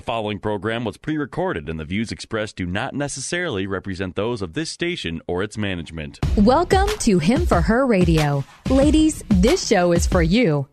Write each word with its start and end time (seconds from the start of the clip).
The 0.00 0.06
following 0.06 0.38
program 0.38 0.86
was 0.86 0.96
pre 0.96 1.18
recorded, 1.18 1.68
and 1.68 1.78
the 1.78 1.84
views 1.84 2.10
expressed 2.10 2.56
do 2.56 2.64
not 2.64 2.94
necessarily 2.94 3.66
represent 3.66 4.16
those 4.16 4.40
of 4.40 4.54
this 4.54 4.70
station 4.70 5.20
or 5.26 5.42
its 5.42 5.58
management. 5.58 6.18
Welcome 6.38 6.88
to 7.00 7.18
Him 7.18 7.44
for 7.44 7.60
Her 7.60 7.84
Radio. 7.84 8.42
Ladies, 8.70 9.22
this 9.28 9.68
show 9.68 9.92
is 9.92 10.06
for 10.06 10.22
you. 10.22 10.66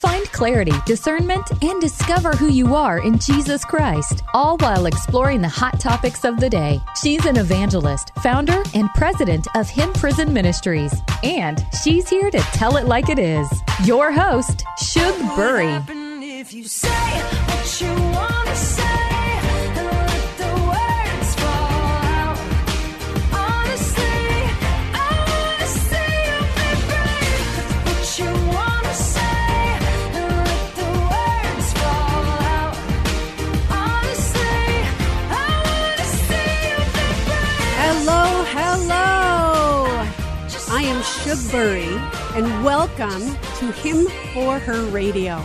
Find 0.00 0.24
clarity, 0.32 0.72
discernment, 0.86 1.46
and 1.62 1.78
discover 1.78 2.32
who 2.32 2.48
you 2.48 2.74
are 2.74 3.04
in 3.04 3.18
Jesus 3.18 3.66
Christ, 3.66 4.22
all 4.32 4.56
while 4.56 4.86
exploring 4.86 5.42
the 5.42 5.48
hot 5.48 5.78
topics 5.78 6.24
of 6.24 6.40
the 6.40 6.48
day. 6.48 6.80
She's 7.02 7.26
an 7.26 7.36
evangelist, 7.36 8.12
founder, 8.22 8.62
and 8.74 8.88
president 8.94 9.46
of 9.54 9.68
Him 9.68 9.92
Prison 9.92 10.32
Ministries, 10.32 10.94
and 11.22 11.62
she's 11.82 12.08
here 12.08 12.30
to 12.30 12.40
tell 12.54 12.78
it 12.78 12.86
like 12.86 13.10
it 13.10 13.18
is. 13.18 13.46
Your 13.84 14.10
host, 14.10 14.64
Shug 14.78 15.18
Burry. 15.36 16.03
If 16.46 16.52
you 16.52 16.64
say 16.64 16.88
what 17.48 17.80
you 17.80 17.88
want 18.12 18.48
to 18.48 18.56
say 18.56 18.82
and 18.82 19.86
let 19.86 20.28
the 20.42 20.52
words 20.72 21.30
fall 21.40 21.92
out? 22.20 22.38
Honestly, 23.32 24.28
I 24.92 25.10
want 25.30 25.58
to 25.64 25.68
see 25.88 26.12
you 26.28 26.38
be 26.58 26.70
brave. 26.90 27.48
What 27.86 28.04
you 28.20 28.30
want 28.52 28.84
to 28.84 28.94
say 29.14 29.40
and 30.18 30.28
let 30.44 30.68
the 30.80 30.88
words 31.12 31.68
fall 31.80 32.26
out. 32.52 32.76
Honestly, 33.80 34.68
I 35.32 35.48
want 35.68 35.96
to 36.02 36.08
see 36.28 36.52
you 36.68 36.76
be 36.96 37.08
brave. 37.24 37.80
Hello, 37.80 38.22
hello. 38.56 39.08
I 40.76 40.82
am 40.92 41.00
Shugbury, 41.02 41.88
and 42.36 42.46
welcome 42.62 43.24
to 43.60 43.72
Him 43.80 44.06
for 44.34 44.58
Her 44.58 44.82
Radio. 44.90 45.42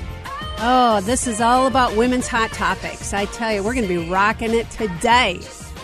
Oh, 0.61 0.99
this 1.05 1.25
is 1.25 1.39
all 1.39 1.67
about 1.67 1.95
women's 1.95 2.27
hot 2.27 2.51
topics. 2.51 3.13
I 3.13 3.23
tell 3.27 3.53
you, 3.53 3.63
we're 3.63 3.73
going 3.73 3.87
to 3.87 4.01
be 4.01 4.09
rocking 4.09 4.53
it 4.53 4.69
today. 4.71 5.39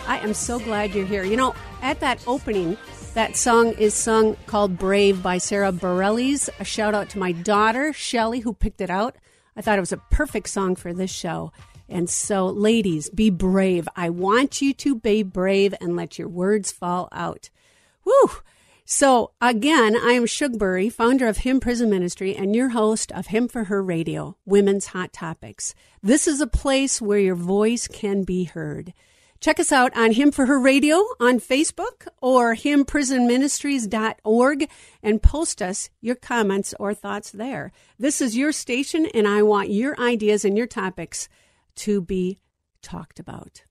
I 0.06 0.18
am 0.18 0.34
so 0.34 0.58
glad 0.58 0.94
you're 0.94 1.06
here. 1.06 1.24
You 1.24 1.38
know, 1.38 1.54
at 1.80 2.00
that 2.00 2.22
opening, 2.26 2.76
that 3.14 3.36
song 3.36 3.72
is 3.72 3.94
sung 3.94 4.36
called 4.44 4.76
Brave 4.76 5.22
by 5.22 5.38
Sara 5.38 5.72
Bareilles. 5.72 6.50
A 6.60 6.64
shout 6.64 6.94
out 6.94 7.08
to 7.10 7.18
my 7.18 7.32
daughter, 7.32 7.94
Shelly, 7.94 8.40
who 8.40 8.52
picked 8.52 8.82
it 8.82 8.90
out. 8.90 9.16
I 9.56 9.62
thought 9.62 9.78
it 9.78 9.80
was 9.80 9.92
a 9.92 10.02
perfect 10.10 10.50
song 10.50 10.76
for 10.76 10.92
this 10.92 11.10
show. 11.10 11.52
And 11.88 12.10
so, 12.10 12.44
ladies, 12.44 13.08
be 13.08 13.30
brave. 13.30 13.88
I 13.96 14.10
want 14.10 14.60
you 14.60 14.74
to 14.74 14.94
be 14.94 15.22
brave 15.22 15.74
and 15.80 15.96
let 15.96 16.18
your 16.18 16.28
words 16.28 16.70
fall 16.70 17.08
out. 17.12 17.48
Woo! 18.04 18.30
So, 18.88 19.32
again, 19.40 19.96
I 19.96 20.12
am 20.12 20.26
Shugbury, 20.26 20.92
founder 20.92 21.26
of 21.26 21.38
Him 21.38 21.58
Prison 21.58 21.90
Ministry 21.90 22.36
and 22.36 22.54
your 22.54 22.68
host 22.68 23.10
of 23.10 23.26
Him 23.26 23.48
for 23.48 23.64
Her 23.64 23.82
Radio, 23.82 24.36
Women's 24.44 24.86
Hot 24.86 25.12
Topics. 25.12 25.74
This 26.04 26.28
is 26.28 26.40
a 26.40 26.46
place 26.46 27.02
where 27.02 27.18
your 27.18 27.34
voice 27.34 27.88
can 27.88 28.22
be 28.22 28.44
heard. 28.44 28.94
Check 29.40 29.58
us 29.58 29.72
out 29.72 29.90
on 29.96 30.12
Him 30.12 30.30
for 30.30 30.46
Her 30.46 30.60
Radio 30.60 30.98
on 31.18 31.40
Facebook 31.40 32.06
or 32.22 32.54
himprisonministries.org 32.54 34.70
and 35.02 35.20
post 35.20 35.60
us 35.60 35.90
your 36.00 36.14
comments 36.14 36.72
or 36.78 36.94
thoughts 36.94 37.32
there. 37.32 37.72
This 37.98 38.20
is 38.20 38.36
your 38.36 38.52
station, 38.52 39.06
and 39.06 39.26
I 39.26 39.42
want 39.42 39.68
your 39.68 40.00
ideas 40.00 40.44
and 40.44 40.56
your 40.56 40.68
topics 40.68 41.28
to 41.74 42.00
be 42.00 42.38
talked 42.82 43.18
about. 43.18 43.64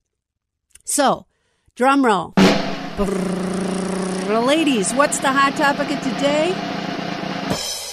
So, 0.83 1.25
drum 1.73 2.03
roll. 2.03 2.33
Ladies, 4.41 4.91
what's 4.93 5.19
the 5.19 5.31
hot 5.31 5.55
topic 5.55 5.89
of 5.91 6.03
today? 6.03 6.53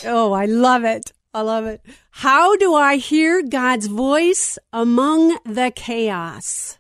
Oh, 0.05 0.33
I 0.33 0.47
love 0.47 0.83
it. 0.83 1.13
I 1.33 1.43
love 1.43 1.67
it. 1.67 1.81
How 2.11 2.57
do 2.57 2.75
I 2.75 2.97
hear 2.97 3.43
God's 3.43 3.87
voice 3.87 4.59
among 4.73 5.39
the 5.45 5.73
chaos? 5.75 6.79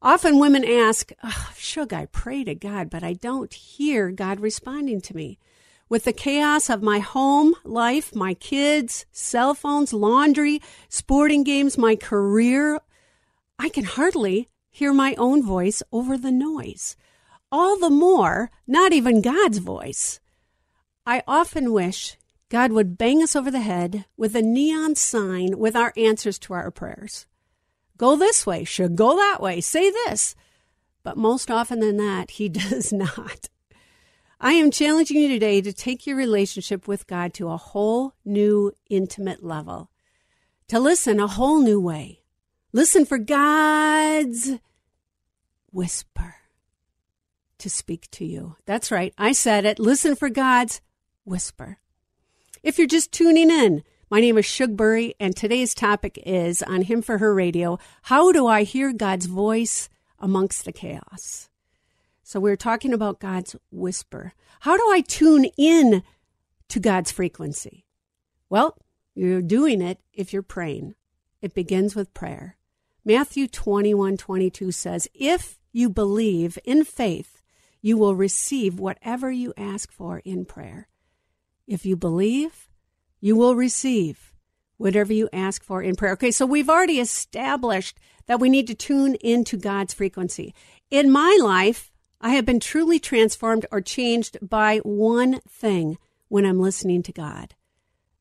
Often 0.00 0.38
women 0.38 0.64
ask, 0.64 1.10
oh, 1.24 1.50
Should 1.56 1.92
I 1.92 2.06
pray 2.06 2.44
to 2.44 2.54
God, 2.54 2.88
but 2.88 3.02
I 3.02 3.14
don't 3.14 3.52
hear 3.52 4.12
God 4.12 4.38
responding 4.38 5.00
to 5.02 5.16
me? 5.16 5.38
With 5.88 6.04
the 6.04 6.12
chaos 6.12 6.70
of 6.70 6.80
my 6.80 7.00
home 7.00 7.54
life, 7.64 8.14
my 8.14 8.34
kids, 8.34 9.06
cell 9.10 9.54
phones, 9.54 9.92
laundry, 9.92 10.62
sporting 10.88 11.42
games, 11.42 11.76
my 11.76 11.96
career, 11.96 12.80
I 13.58 13.70
can 13.70 13.84
hardly 13.84 14.48
hear 14.70 14.92
my 14.92 15.16
own 15.18 15.42
voice 15.42 15.82
over 15.90 16.16
the 16.16 16.30
noise. 16.30 16.96
All 17.50 17.78
the 17.78 17.90
more, 17.90 18.50
not 18.66 18.92
even 18.92 19.22
God's 19.22 19.58
voice. 19.58 20.20
I 21.06 21.22
often 21.26 21.72
wish 21.72 22.18
God 22.50 22.72
would 22.72 22.98
bang 22.98 23.22
us 23.22 23.34
over 23.34 23.50
the 23.50 23.60
head 23.60 24.04
with 24.16 24.36
a 24.36 24.42
neon 24.42 24.94
sign 24.94 25.58
with 25.58 25.74
our 25.74 25.94
answers 25.96 26.38
to 26.40 26.52
our 26.52 26.70
prayers. 26.70 27.26
Go 27.96 28.16
this 28.16 28.46
way, 28.46 28.64
should 28.64 28.96
go 28.96 29.16
that 29.16 29.40
way, 29.40 29.62
say 29.62 29.90
this. 29.90 30.34
But 31.02 31.16
most 31.16 31.50
often 31.50 31.80
than 31.80 31.96
that, 31.96 32.32
He 32.32 32.48
does 32.50 32.92
not. 32.92 33.48
I 34.40 34.52
am 34.52 34.70
challenging 34.70 35.16
you 35.16 35.28
today 35.28 35.62
to 35.62 35.72
take 35.72 36.06
your 36.06 36.16
relationship 36.16 36.86
with 36.86 37.06
God 37.06 37.32
to 37.34 37.48
a 37.48 37.56
whole 37.56 38.12
new 38.24 38.72
intimate 38.90 39.42
level, 39.42 39.90
to 40.68 40.78
listen 40.78 41.18
a 41.18 41.26
whole 41.26 41.60
new 41.60 41.80
way. 41.80 42.22
Listen 42.72 43.06
for 43.06 43.16
God's 43.16 44.52
whisper 45.72 46.37
to 47.58 47.70
speak 47.70 48.10
to 48.12 48.24
you. 48.24 48.56
That's 48.66 48.90
right. 48.90 49.12
I 49.18 49.32
said 49.32 49.64
it. 49.64 49.78
Listen 49.78 50.16
for 50.16 50.30
God's 50.30 50.80
whisper. 51.24 51.78
If 52.62 52.78
you're 52.78 52.86
just 52.86 53.12
tuning 53.12 53.50
in, 53.50 53.82
my 54.10 54.20
name 54.20 54.38
is 54.38 54.46
Shugbury, 54.46 55.12
and 55.20 55.36
today's 55.36 55.74
topic 55.74 56.18
is 56.24 56.62
on 56.62 56.82
Him 56.82 57.02
for 57.02 57.18
Her 57.18 57.34
Radio 57.34 57.78
How 58.02 58.32
do 58.32 58.46
I 58.46 58.62
hear 58.62 58.92
God's 58.92 59.26
voice 59.26 59.88
amongst 60.18 60.64
the 60.64 60.72
chaos? 60.72 61.50
So, 62.22 62.40
we're 62.40 62.56
talking 62.56 62.92
about 62.92 63.20
God's 63.20 63.54
whisper. 63.70 64.32
How 64.60 64.76
do 64.76 64.90
I 64.90 65.02
tune 65.02 65.46
in 65.56 66.02
to 66.68 66.80
God's 66.80 67.12
frequency? 67.12 67.86
Well, 68.50 68.76
you're 69.14 69.42
doing 69.42 69.82
it 69.82 70.00
if 70.12 70.32
you're 70.32 70.42
praying. 70.42 70.94
It 71.40 71.54
begins 71.54 71.94
with 71.94 72.14
prayer. 72.14 72.56
Matthew 73.04 73.46
21 73.46 74.16
22 74.16 74.72
says, 74.72 75.08
If 75.14 75.58
you 75.72 75.88
believe 75.88 76.58
in 76.64 76.84
faith, 76.84 77.37
you 77.80 77.96
will 77.96 78.14
receive 78.14 78.78
whatever 78.78 79.30
you 79.30 79.52
ask 79.56 79.92
for 79.92 80.20
in 80.24 80.44
prayer. 80.44 80.88
If 81.66 81.84
you 81.86 81.96
believe, 81.96 82.68
you 83.20 83.36
will 83.36 83.54
receive 83.54 84.32
whatever 84.76 85.12
you 85.12 85.28
ask 85.32 85.62
for 85.62 85.82
in 85.82 85.96
prayer. 85.96 86.12
Okay, 86.12 86.30
so 86.30 86.46
we've 86.46 86.70
already 86.70 87.00
established 87.00 87.98
that 88.26 88.40
we 88.40 88.48
need 88.48 88.66
to 88.68 88.74
tune 88.74 89.16
into 89.16 89.56
God's 89.56 89.94
frequency. 89.94 90.54
In 90.90 91.10
my 91.10 91.38
life, 91.40 91.92
I 92.20 92.30
have 92.30 92.44
been 92.44 92.60
truly 92.60 92.98
transformed 92.98 93.66
or 93.70 93.80
changed 93.80 94.38
by 94.42 94.78
one 94.78 95.40
thing 95.48 95.98
when 96.28 96.44
I'm 96.44 96.60
listening 96.60 97.02
to 97.04 97.12
God, 97.12 97.54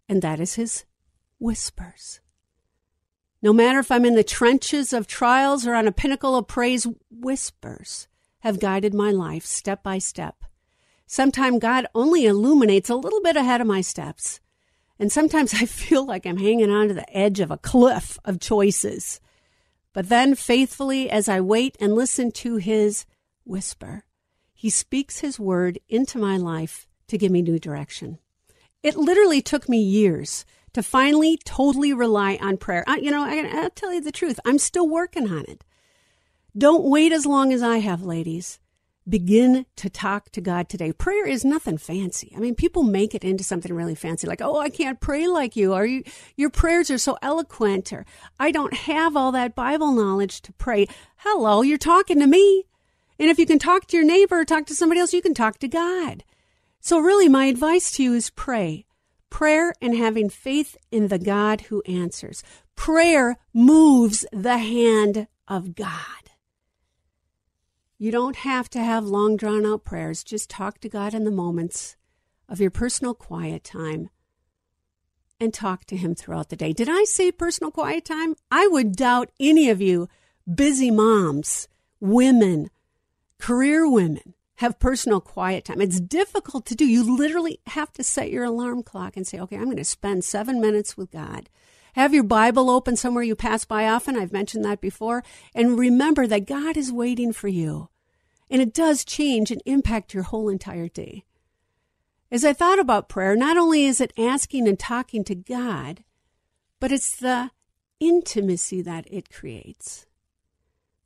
and 0.07 0.21
that 0.21 0.39
is 0.39 0.55
His 0.55 0.85
whispers. 1.39 2.19
No 3.41 3.53
matter 3.53 3.79
if 3.79 3.91
I'm 3.91 4.05
in 4.05 4.15
the 4.15 4.23
trenches 4.23 4.93
of 4.93 5.07
trials 5.07 5.67
or 5.67 5.73
on 5.73 5.87
a 5.87 5.91
pinnacle 5.91 6.35
of 6.35 6.47
praise, 6.47 6.87
whispers 7.09 8.07
have 8.39 8.59
guided 8.59 8.93
my 8.93 9.11
life 9.11 9.45
step 9.45 9.83
by 9.83 9.97
step. 9.97 10.43
Sometimes 11.05 11.59
God 11.59 11.87
only 11.95 12.25
illuminates 12.25 12.89
a 12.89 12.95
little 12.95 13.21
bit 13.21 13.37
ahead 13.37 13.61
of 13.61 13.67
my 13.67 13.81
steps. 13.81 14.41
And 14.99 15.11
sometimes 15.11 15.53
I 15.53 15.65
feel 15.65 16.05
like 16.05 16.25
I'm 16.25 16.37
hanging 16.37 16.69
on 16.69 16.89
to 16.89 16.93
the 16.93 17.17
edge 17.17 17.39
of 17.39 17.51
a 17.51 17.57
cliff 17.57 18.19
of 18.25 18.39
choices. 18.39 19.19
But 19.93 20.09
then, 20.09 20.35
faithfully, 20.35 21.09
as 21.09 21.27
I 21.27 21.41
wait 21.41 21.75
and 21.79 21.95
listen 21.95 22.31
to 22.33 22.57
His 22.57 23.05
whisper, 23.45 24.03
He 24.53 24.69
speaks 24.69 25.19
His 25.19 25.39
word 25.39 25.79
into 25.89 26.19
my 26.19 26.37
life 26.37 26.87
to 27.07 27.17
give 27.17 27.31
me 27.31 27.41
new 27.41 27.57
direction. 27.57 28.19
It 28.83 28.95
literally 28.95 29.41
took 29.41 29.67
me 29.67 29.79
years 29.79 30.45
to 30.73 30.83
finally 30.83 31.39
totally 31.43 31.93
rely 31.93 32.37
on 32.41 32.57
prayer. 32.57 32.83
I, 32.85 32.97
you 32.97 33.09
know, 33.09 33.23
I, 33.23 33.49
I'll 33.51 33.69
tell 33.71 33.93
you 33.93 34.01
the 34.01 34.11
truth, 34.11 34.39
I'm 34.45 34.59
still 34.59 34.87
working 34.87 35.31
on 35.31 35.45
it. 35.47 35.63
Don't 36.57 36.85
wait 36.85 37.11
as 37.11 37.27
long 37.27 37.53
as 37.53 37.61
I 37.61 37.77
have, 37.77 38.01
ladies. 38.01 38.57
Begin 39.07 39.67
to 39.75 39.89
talk 39.89 40.31
to 40.31 40.41
God 40.41 40.69
today. 40.69 40.91
Prayer 40.91 41.27
is 41.27 41.45
nothing 41.45 41.77
fancy. 41.77 42.33
I 42.35 42.39
mean, 42.39 42.55
people 42.55 42.81
make 42.81 43.13
it 43.13 43.23
into 43.23 43.43
something 43.43 43.71
really 43.71 43.93
fancy, 43.93 44.25
like, 44.25 44.41
oh, 44.41 44.57
I 44.59 44.69
can't 44.69 44.99
pray 44.99 45.27
like 45.27 45.55
you, 45.55 45.73
or 45.73 45.85
you, 45.85 46.03
your 46.35 46.49
prayers 46.49 46.89
are 46.89 46.97
so 46.97 47.17
eloquent, 47.21 47.93
or 47.93 48.05
I 48.39 48.51
don't 48.51 48.73
have 48.73 49.15
all 49.15 49.31
that 49.33 49.55
Bible 49.55 49.91
knowledge 49.91 50.41
to 50.41 50.53
pray. 50.53 50.87
Hello, 51.17 51.61
you're 51.61 51.77
talking 51.77 52.19
to 52.19 52.27
me. 52.27 52.65
And 53.19 53.29
if 53.29 53.37
you 53.37 53.45
can 53.45 53.59
talk 53.59 53.85
to 53.87 53.97
your 53.97 54.05
neighbor 54.05 54.39
or 54.39 54.45
talk 54.45 54.65
to 54.65 54.75
somebody 54.75 54.99
else, 54.99 55.13
you 55.13 55.21
can 55.21 55.35
talk 55.35 55.59
to 55.59 55.67
God. 55.67 56.23
So, 56.79 56.99
really, 56.99 57.29
my 57.29 57.45
advice 57.45 57.91
to 57.93 58.03
you 58.03 58.13
is 58.13 58.31
pray. 58.31 58.85
Prayer 59.29 59.73
and 59.79 59.95
having 59.95 60.29
faith 60.29 60.75
in 60.91 61.09
the 61.09 61.19
God 61.19 61.61
who 61.61 61.83
answers. 61.83 62.41
Prayer 62.75 63.37
moves 63.53 64.25
the 64.31 64.57
hand 64.57 65.27
of 65.47 65.75
God. 65.75 66.26
You 67.99 68.11
don't 68.11 68.37
have 68.37 68.69
to 68.71 68.79
have 68.79 69.05
long 69.05 69.37
drawn 69.37 69.65
out 69.65 69.83
prayers. 69.83 70.23
Just 70.23 70.49
talk 70.49 70.79
to 70.81 70.89
God 70.89 71.13
in 71.13 71.23
the 71.23 71.31
moments 71.31 71.95
of 72.47 72.61
your 72.61 72.69
personal 72.69 73.15
quiet 73.15 73.63
time 73.63 74.09
and 75.39 75.53
talk 75.53 75.85
to 75.85 75.97
Him 75.97 76.13
throughout 76.13 76.49
the 76.49 76.55
day. 76.55 76.73
Did 76.73 76.89
I 76.89 77.05
say 77.05 77.31
personal 77.31 77.71
quiet 77.71 78.05
time? 78.05 78.35
I 78.51 78.67
would 78.67 78.95
doubt 78.95 79.31
any 79.39 79.69
of 79.69 79.81
you 79.81 80.07
busy 80.53 80.91
moms, 80.91 81.67
women, 81.99 82.69
career 83.39 83.89
women 83.89 84.33
have 84.57 84.79
personal 84.79 85.21
quiet 85.21 85.65
time. 85.65 85.81
It's 85.81 85.99
difficult 85.99 86.65
to 86.67 86.75
do. 86.75 86.85
You 86.85 87.17
literally 87.17 87.59
have 87.67 87.91
to 87.93 88.03
set 88.03 88.31
your 88.31 88.43
alarm 88.43 88.83
clock 88.83 89.17
and 89.17 89.25
say, 89.25 89.39
okay, 89.39 89.55
I'm 89.55 89.65
going 89.65 89.77
to 89.77 89.83
spend 89.83 90.23
seven 90.23 90.61
minutes 90.61 90.97
with 90.97 91.11
God. 91.11 91.49
Have 91.97 92.13
your 92.13 92.23
Bible 92.23 92.69
open 92.69 92.95
somewhere 92.95 93.23
you 93.23 93.35
pass 93.35 93.65
by 93.65 93.87
often. 93.87 94.15
I've 94.15 94.31
mentioned 94.31 94.63
that 94.65 94.79
before. 94.79 95.23
And 95.55 95.79
remember 95.79 96.27
that 96.27 96.45
God 96.45 96.77
is 96.77 96.91
waiting 96.91 97.33
for 97.33 97.47
you. 97.47 97.89
And 98.51 98.61
it 98.61 98.71
does 98.71 99.03
change 99.03 99.49
and 99.49 99.63
impact 99.65 100.13
your 100.13 100.21
whole 100.21 100.47
entire 100.47 100.89
day. 100.89 101.23
As 102.29 102.45
I 102.45 102.53
thought 102.53 102.77
about 102.77 103.09
prayer, 103.09 103.35
not 103.35 103.57
only 103.57 103.85
is 103.85 103.99
it 103.99 104.13
asking 104.15 104.67
and 104.67 104.77
talking 104.77 105.23
to 105.23 105.33
God, 105.33 106.03
but 106.79 106.91
it's 106.91 107.15
the 107.15 107.49
intimacy 107.99 108.83
that 108.83 109.11
it 109.11 109.31
creates. 109.31 110.05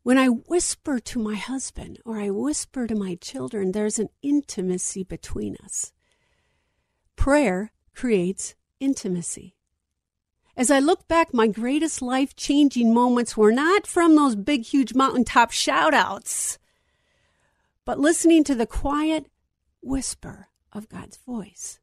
When 0.03 0.17
I 0.17 0.27
whisper 0.27 0.99
to 0.99 1.19
my 1.19 1.35
husband 1.35 1.99
or 2.03 2.19
I 2.19 2.31
whisper 2.31 2.85
to 2.85 2.95
my 2.95 3.15
children, 3.15 3.71
there's 3.71 3.97
an 3.97 4.09
intimacy 4.21 5.05
between 5.05 5.55
us. 5.63 5.93
Prayer 7.15 7.71
creates 7.95 8.55
intimacy. 8.81 9.55
As 10.61 10.69
I 10.69 10.77
look 10.77 11.07
back, 11.07 11.33
my 11.33 11.47
greatest 11.47 12.03
life 12.03 12.35
changing 12.35 12.93
moments 12.93 13.35
were 13.35 13.51
not 13.51 13.87
from 13.87 14.15
those 14.15 14.35
big, 14.35 14.63
huge 14.63 14.93
mountaintop 14.93 15.49
shout 15.49 15.95
outs, 15.95 16.59
but 17.83 17.99
listening 17.99 18.43
to 18.43 18.53
the 18.53 18.67
quiet 18.67 19.25
whisper 19.81 20.49
of 20.71 20.87
God's 20.87 21.17
voice. 21.17 21.79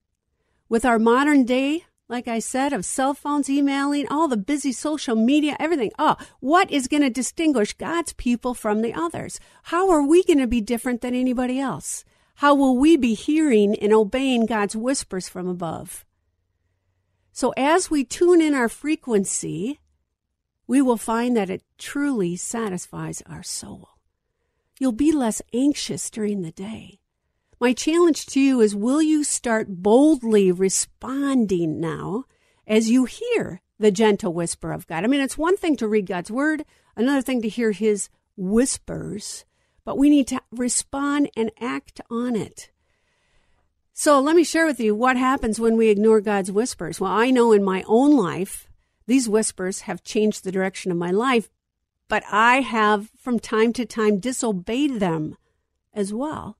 With 0.68 0.84
our 0.84 1.00
modern 1.00 1.44
day, 1.44 1.86
like 2.08 2.28
I 2.28 2.38
said, 2.38 2.72
of 2.72 2.84
cell 2.84 3.14
phones, 3.14 3.50
emailing, 3.50 4.06
all 4.12 4.28
the 4.28 4.36
busy 4.36 4.70
social 4.70 5.16
media, 5.16 5.56
everything. 5.58 5.90
Oh, 5.98 6.14
what 6.38 6.70
is 6.70 6.86
going 6.86 7.02
to 7.02 7.10
distinguish 7.10 7.72
God's 7.72 8.12
people 8.12 8.54
from 8.54 8.82
the 8.82 8.94
others? 8.94 9.40
How 9.64 9.90
are 9.90 10.06
we 10.06 10.22
going 10.22 10.38
to 10.38 10.46
be 10.46 10.60
different 10.60 11.00
than 11.00 11.16
anybody 11.16 11.58
else? 11.58 12.04
How 12.36 12.54
will 12.54 12.78
we 12.78 12.96
be 12.96 13.14
hearing 13.14 13.74
and 13.74 13.92
obeying 13.92 14.46
God's 14.46 14.76
whispers 14.76 15.28
from 15.28 15.48
above? 15.48 16.04
So 17.38 17.54
as 17.56 17.88
we 17.88 18.02
tune 18.02 18.42
in 18.42 18.52
our 18.52 18.68
frequency, 18.68 19.78
we 20.66 20.82
will 20.82 20.96
find 20.96 21.36
that 21.36 21.48
it 21.48 21.62
truly 21.78 22.34
satisfies 22.34 23.22
our 23.26 23.44
soul. 23.44 23.90
You'll 24.80 24.90
be 24.90 25.12
less 25.12 25.40
anxious 25.54 26.10
during 26.10 26.42
the 26.42 26.50
day. 26.50 26.98
My 27.60 27.74
challenge 27.74 28.26
to 28.26 28.40
you 28.40 28.60
is 28.60 28.74
will 28.74 29.00
you 29.00 29.22
start 29.22 29.68
boldly 29.68 30.50
responding 30.50 31.78
now 31.78 32.24
as 32.66 32.90
you 32.90 33.04
hear 33.04 33.60
the 33.78 33.92
gentle 33.92 34.34
whisper 34.34 34.72
of 34.72 34.88
God? 34.88 35.04
I 35.04 35.06
mean, 35.06 35.20
it's 35.20 35.38
one 35.38 35.56
thing 35.56 35.76
to 35.76 35.86
read 35.86 36.06
God's 36.06 36.32
word, 36.32 36.64
another 36.96 37.22
thing 37.22 37.40
to 37.42 37.48
hear 37.48 37.70
his 37.70 38.08
whispers, 38.36 39.44
but 39.84 39.96
we 39.96 40.10
need 40.10 40.26
to 40.26 40.40
respond 40.50 41.30
and 41.36 41.52
act 41.60 42.00
on 42.10 42.34
it. 42.34 42.72
So 44.00 44.20
let 44.20 44.36
me 44.36 44.44
share 44.44 44.64
with 44.64 44.78
you 44.78 44.94
what 44.94 45.16
happens 45.16 45.58
when 45.58 45.76
we 45.76 45.88
ignore 45.88 46.20
God's 46.20 46.52
whispers. 46.52 47.00
Well, 47.00 47.10
I 47.10 47.32
know 47.32 47.50
in 47.50 47.64
my 47.64 47.82
own 47.88 48.16
life, 48.16 48.68
these 49.08 49.28
whispers 49.28 49.80
have 49.80 50.04
changed 50.04 50.44
the 50.44 50.52
direction 50.52 50.92
of 50.92 50.96
my 50.96 51.10
life, 51.10 51.50
but 52.06 52.22
I 52.30 52.60
have 52.60 53.10
from 53.18 53.40
time 53.40 53.72
to 53.72 53.84
time 53.84 54.20
disobeyed 54.20 55.00
them 55.00 55.36
as 55.92 56.14
well. 56.14 56.58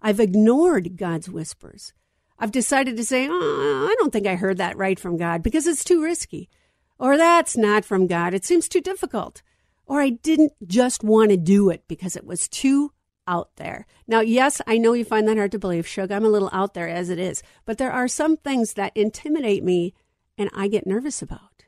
I've 0.00 0.20
ignored 0.20 0.96
God's 0.96 1.28
whispers. 1.28 1.94
I've 2.38 2.52
decided 2.52 2.96
to 2.96 3.04
say, 3.04 3.26
oh, 3.28 3.88
I 3.90 3.96
don't 3.98 4.12
think 4.12 4.28
I 4.28 4.36
heard 4.36 4.58
that 4.58 4.76
right 4.76 5.00
from 5.00 5.16
God 5.16 5.42
because 5.42 5.66
it's 5.66 5.82
too 5.82 6.00
risky. 6.00 6.48
Or 6.96 7.16
that's 7.16 7.56
not 7.56 7.84
from 7.84 8.06
God. 8.06 8.34
It 8.34 8.44
seems 8.44 8.68
too 8.68 8.80
difficult. 8.80 9.42
Or 9.84 10.00
I 10.00 10.10
didn't 10.10 10.52
just 10.64 11.02
want 11.02 11.32
to 11.32 11.36
do 11.36 11.70
it 11.70 11.82
because 11.88 12.14
it 12.14 12.24
was 12.24 12.46
too 12.46 12.92
out 13.28 13.50
there. 13.56 13.86
Now, 14.08 14.20
yes, 14.20 14.60
I 14.66 14.78
know 14.78 14.94
you 14.94 15.04
find 15.04 15.28
that 15.28 15.36
hard 15.36 15.52
to 15.52 15.58
believe, 15.58 15.86
Shug. 15.86 16.10
I'm 16.10 16.24
a 16.24 16.30
little 16.30 16.50
out 16.52 16.74
there 16.74 16.88
as 16.88 17.10
it 17.10 17.18
is. 17.18 17.42
But 17.64 17.78
there 17.78 17.92
are 17.92 18.08
some 18.08 18.36
things 18.36 18.72
that 18.74 18.96
intimidate 18.96 19.62
me 19.62 19.94
and 20.36 20.50
I 20.54 20.66
get 20.68 20.86
nervous 20.86 21.22
about. 21.22 21.66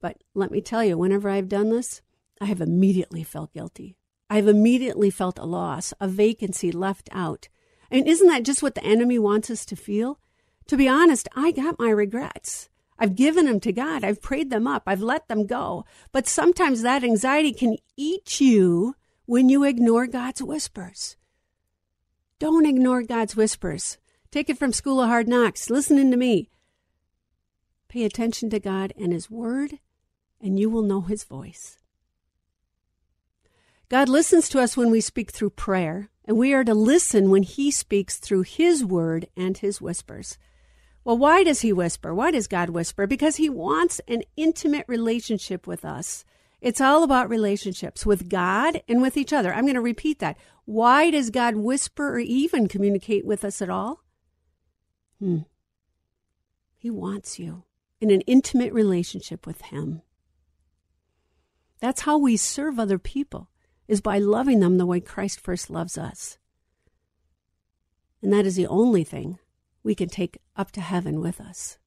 But 0.00 0.22
let 0.34 0.50
me 0.50 0.60
tell 0.60 0.82
you, 0.82 0.96
whenever 0.96 1.28
I've 1.28 1.48
done 1.48 1.70
this, 1.70 2.00
I 2.40 2.46
have 2.46 2.60
immediately 2.60 3.22
felt 3.22 3.52
guilty. 3.52 3.96
I've 4.28 4.48
immediately 4.48 5.10
felt 5.10 5.38
a 5.38 5.44
loss, 5.44 5.92
a 6.00 6.08
vacancy 6.08 6.72
left 6.72 7.08
out. 7.12 7.48
And 7.90 8.08
isn't 8.08 8.26
that 8.26 8.42
just 8.42 8.62
what 8.62 8.74
the 8.74 8.84
enemy 8.84 9.18
wants 9.18 9.50
us 9.50 9.64
to 9.66 9.76
feel? 9.76 10.18
To 10.68 10.76
be 10.76 10.88
honest, 10.88 11.28
I 11.36 11.52
got 11.52 11.78
my 11.78 11.90
regrets. 11.90 12.68
I've 12.98 13.14
given 13.14 13.46
them 13.46 13.60
to 13.60 13.72
God. 13.72 14.04
I've 14.04 14.22
prayed 14.22 14.50
them 14.50 14.66
up. 14.66 14.84
I've 14.86 15.02
let 15.02 15.28
them 15.28 15.46
go. 15.46 15.84
But 16.12 16.26
sometimes 16.26 16.82
that 16.82 17.04
anxiety 17.04 17.52
can 17.52 17.76
eat 17.96 18.40
you 18.40 18.94
when 19.26 19.48
you 19.48 19.64
ignore 19.64 20.06
God's 20.06 20.42
whispers. 20.42 21.16
Don't 22.38 22.66
ignore 22.66 23.02
God's 23.02 23.34
whispers. 23.34 23.98
Take 24.30 24.48
it 24.48 24.58
from 24.58 24.72
School 24.72 25.00
of 25.00 25.08
Hard 25.08 25.28
Knocks. 25.28 25.68
Listening 25.68 26.10
to 26.10 26.16
me. 26.16 26.48
Pay 27.88 28.04
attention 28.04 28.50
to 28.50 28.60
God 28.60 28.92
and 28.98 29.12
His 29.12 29.30
Word, 29.30 29.80
and 30.40 30.58
you 30.58 30.70
will 30.70 30.82
know 30.82 31.00
His 31.00 31.24
voice. 31.24 31.78
God 33.88 34.08
listens 34.08 34.48
to 34.48 34.60
us 34.60 34.76
when 34.76 34.90
we 34.90 35.00
speak 35.00 35.30
through 35.30 35.50
prayer, 35.50 36.10
and 36.24 36.36
we 36.36 36.52
are 36.52 36.64
to 36.64 36.74
listen 36.74 37.30
when 37.30 37.42
He 37.42 37.70
speaks 37.70 38.18
through 38.18 38.42
His 38.42 38.84
Word 38.84 39.28
and 39.36 39.58
His 39.58 39.80
whispers. 39.80 40.38
Well, 41.04 41.18
why 41.18 41.44
does 41.44 41.60
He 41.60 41.72
whisper? 41.72 42.14
Why 42.14 42.32
does 42.32 42.48
God 42.48 42.70
whisper? 42.70 43.06
Because 43.06 43.36
He 43.36 43.48
wants 43.48 44.00
an 44.08 44.22
intimate 44.36 44.84
relationship 44.88 45.66
with 45.66 45.84
us. 45.84 46.24
It's 46.66 46.80
all 46.80 47.04
about 47.04 47.28
relationships 47.28 48.04
with 48.04 48.28
God 48.28 48.82
and 48.88 49.00
with 49.00 49.16
each 49.16 49.32
other. 49.32 49.54
I'm 49.54 49.66
going 49.66 49.76
to 49.76 49.80
repeat 49.80 50.18
that. 50.18 50.36
Why 50.64 51.12
does 51.12 51.30
God 51.30 51.54
whisper 51.54 52.16
or 52.16 52.18
even 52.18 52.66
communicate 52.66 53.24
with 53.24 53.44
us 53.44 53.62
at 53.62 53.70
all? 53.70 54.02
Hmm. 55.20 55.42
He 56.74 56.90
wants 56.90 57.38
you 57.38 57.62
in 58.00 58.10
an 58.10 58.22
intimate 58.22 58.72
relationship 58.72 59.46
with 59.46 59.60
Him. 59.60 60.02
That's 61.78 62.00
how 62.00 62.18
we 62.18 62.36
serve 62.36 62.80
other 62.80 62.98
people, 62.98 63.48
is 63.86 64.00
by 64.00 64.18
loving 64.18 64.58
them 64.58 64.76
the 64.76 64.86
way 64.86 64.98
Christ 64.98 65.38
first 65.38 65.70
loves 65.70 65.96
us. 65.96 66.36
And 68.20 68.32
that 68.32 68.44
is 68.44 68.56
the 68.56 68.66
only 68.66 69.04
thing 69.04 69.38
we 69.84 69.94
can 69.94 70.08
take 70.08 70.38
up 70.56 70.72
to 70.72 70.80
heaven 70.80 71.20
with 71.20 71.40
us, 71.40 71.78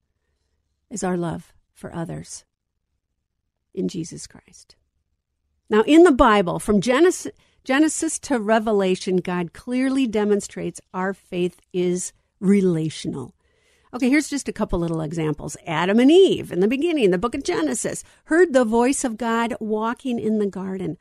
is 0.90 1.04
our 1.04 1.18
love 1.18 1.52
for 1.74 1.94
others 1.94 2.46
in 3.74 3.88
Jesus 3.88 4.28
Christ. 4.28 4.76
Now, 5.70 5.84
in 5.84 6.04
the 6.04 6.12
Bible, 6.12 6.60
from 6.60 6.82
Genesis, 6.82 7.32
Genesis 7.64 8.18
to 8.20 8.40
Revelation, 8.40 9.18
God 9.18 9.54
clearly 9.54 10.08
demonstrates 10.08 10.82
our 10.94 11.14
faith 11.14 11.62
is 11.74 12.14
relational. 12.40 13.36
Okay, 13.94 14.10
here's 14.10 14.30
just 14.30 14.48
a 14.48 14.54
couple 14.54 14.80
little 14.80 15.02
examples. 15.02 15.58
Adam 15.66 16.00
and 16.00 16.12
Eve 16.12 16.52
in 16.52 16.60
the 16.60 16.68
beginning, 16.68 17.12
the 17.12 17.18
book 17.18 17.36
of 17.36 17.44
Genesis, 17.44 18.04
heard 18.26 18.54
the 18.54 18.66
voice 18.66 19.04
of 19.04 19.18
God 19.18 19.56
walking 19.60 20.20
in 20.20 20.40
the 20.40 20.48
garden. 20.48 20.98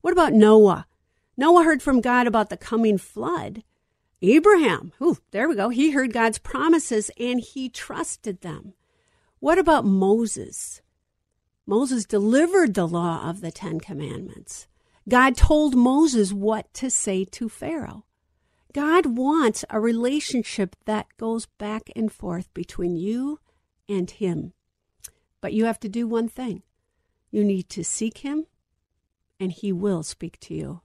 What 0.00 0.12
about 0.12 0.32
Noah? 0.32 0.86
Noah 1.36 1.64
heard 1.64 1.82
from 1.82 2.00
God 2.00 2.26
about 2.26 2.48
the 2.48 2.56
coming 2.56 2.98
flood. 2.98 3.62
Abraham, 4.22 4.92
ooh, 5.02 5.18
there 5.30 5.48
we 5.48 5.56
go. 5.56 5.70
He 5.70 5.90
heard 5.90 6.12
God's 6.12 6.38
promises 6.38 7.10
and 7.18 7.40
he 7.40 7.68
trusted 7.68 8.42
them. 8.42 8.74
What 9.40 9.58
about 9.58 9.84
Moses? 9.84 10.82
Moses 11.70 12.04
delivered 12.04 12.74
the 12.74 12.88
law 12.88 13.30
of 13.30 13.42
the 13.42 13.52
Ten 13.52 13.78
Commandments. 13.78 14.66
God 15.08 15.36
told 15.36 15.76
Moses 15.76 16.32
what 16.32 16.74
to 16.74 16.90
say 16.90 17.24
to 17.26 17.48
Pharaoh. 17.48 18.04
God 18.74 19.06
wants 19.06 19.64
a 19.70 19.78
relationship 19.78 20.74
that 20.86 21.06
goes 21.16 21.46
back 21.46 21.88
and 21.94 22.10
forth 22.10 22.52
between 22.54 22.96
you 22.96 23.38
and 23.88 24.10
Him. 24.10 24.52
But 25.40 25.52
you 25.52 25.64
have 25.66 25.78
to 25.80 25.88
do 25.88 26.08
one 26.08 26.28
thing 26.28 26.64
you 27.30 27.44
need 27.44 27.68
to 27.68 27.84
seek 27.84 28.18
Him, 28.18 28.46
and 29.38 29.52
He 29.52 29.70
will 29.70 30.02
speak 30.02 30.40
to 30.40 30.54
you. 30.54 30.80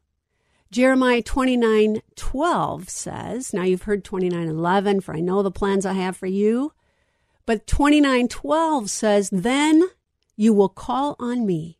Jeremiah 0.69 1.23
29 1.23 2.03
12 2.15 2.89
says, 2.89 3.55
Now 3.55 3.63
you've 3.63 3.89
heard 3.89 4.03
29 4.03 4.47
11, 4.47 5.01
for 5.01 5.15
I 5.15 5.19
know 5.19 5.41
the 5.41 5.49
plans 5.49 5.83
I 5.83 5.93
have 5.93 6.15
for 6.15 6.27
you. 6.27 6.73
But 7.47 7.65
29 7.65 8.27
12 8.27 8.91
says, 8.91 9.31
Then 9.31 9.89
you 10.35 10.53
will 10.53 10.69
call 10.69 11.15
on 11.19 11.45
me 11.45 11.79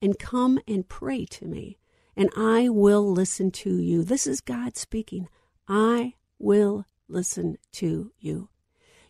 and 0.00 0.18
come 0.18 0.60
and 0.68 0.88
pray 0.88 1.24
to 1.26 1.46
me, 1.46 1.78
and 2.16 2.30
I 2.36 2.68
will 2.68 3.10
listen 3.10 3.50
to 3.52 3.76
you. 3.76 4.02
This 4.02 4.26
is 4.26 4.40
God 4.40 4.76
speaking. 4.76 5.28
I 5.68 6.14
will 6.38 6.86
listen 7.08 7.56
to 7.72 8.12
you. 8.18 8.48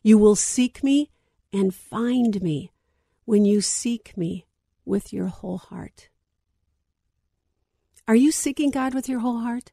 You 0.03 0.19
will 0.19 0.37
seek 0.37 0.83
me 0.83 1.11
and 1.53 1.75
find 1.75 2.41
me 2.43 2.73
when 3.25 3.45
you 3.45 3.61
seek 3.61 4.17
me 4.17 4.47
with 4.85 5.13
your 5.13 5.27
whole 5.27 5.59
heart. 5.59 6.09
Are 8.09 8.15
you 8.15 8.31
seeking 8.31 8.71
God 8.71 8.95
with 8.95 9.09
your 9.09 9.19
whole 9.21 9.41
heart? 9.41 9.73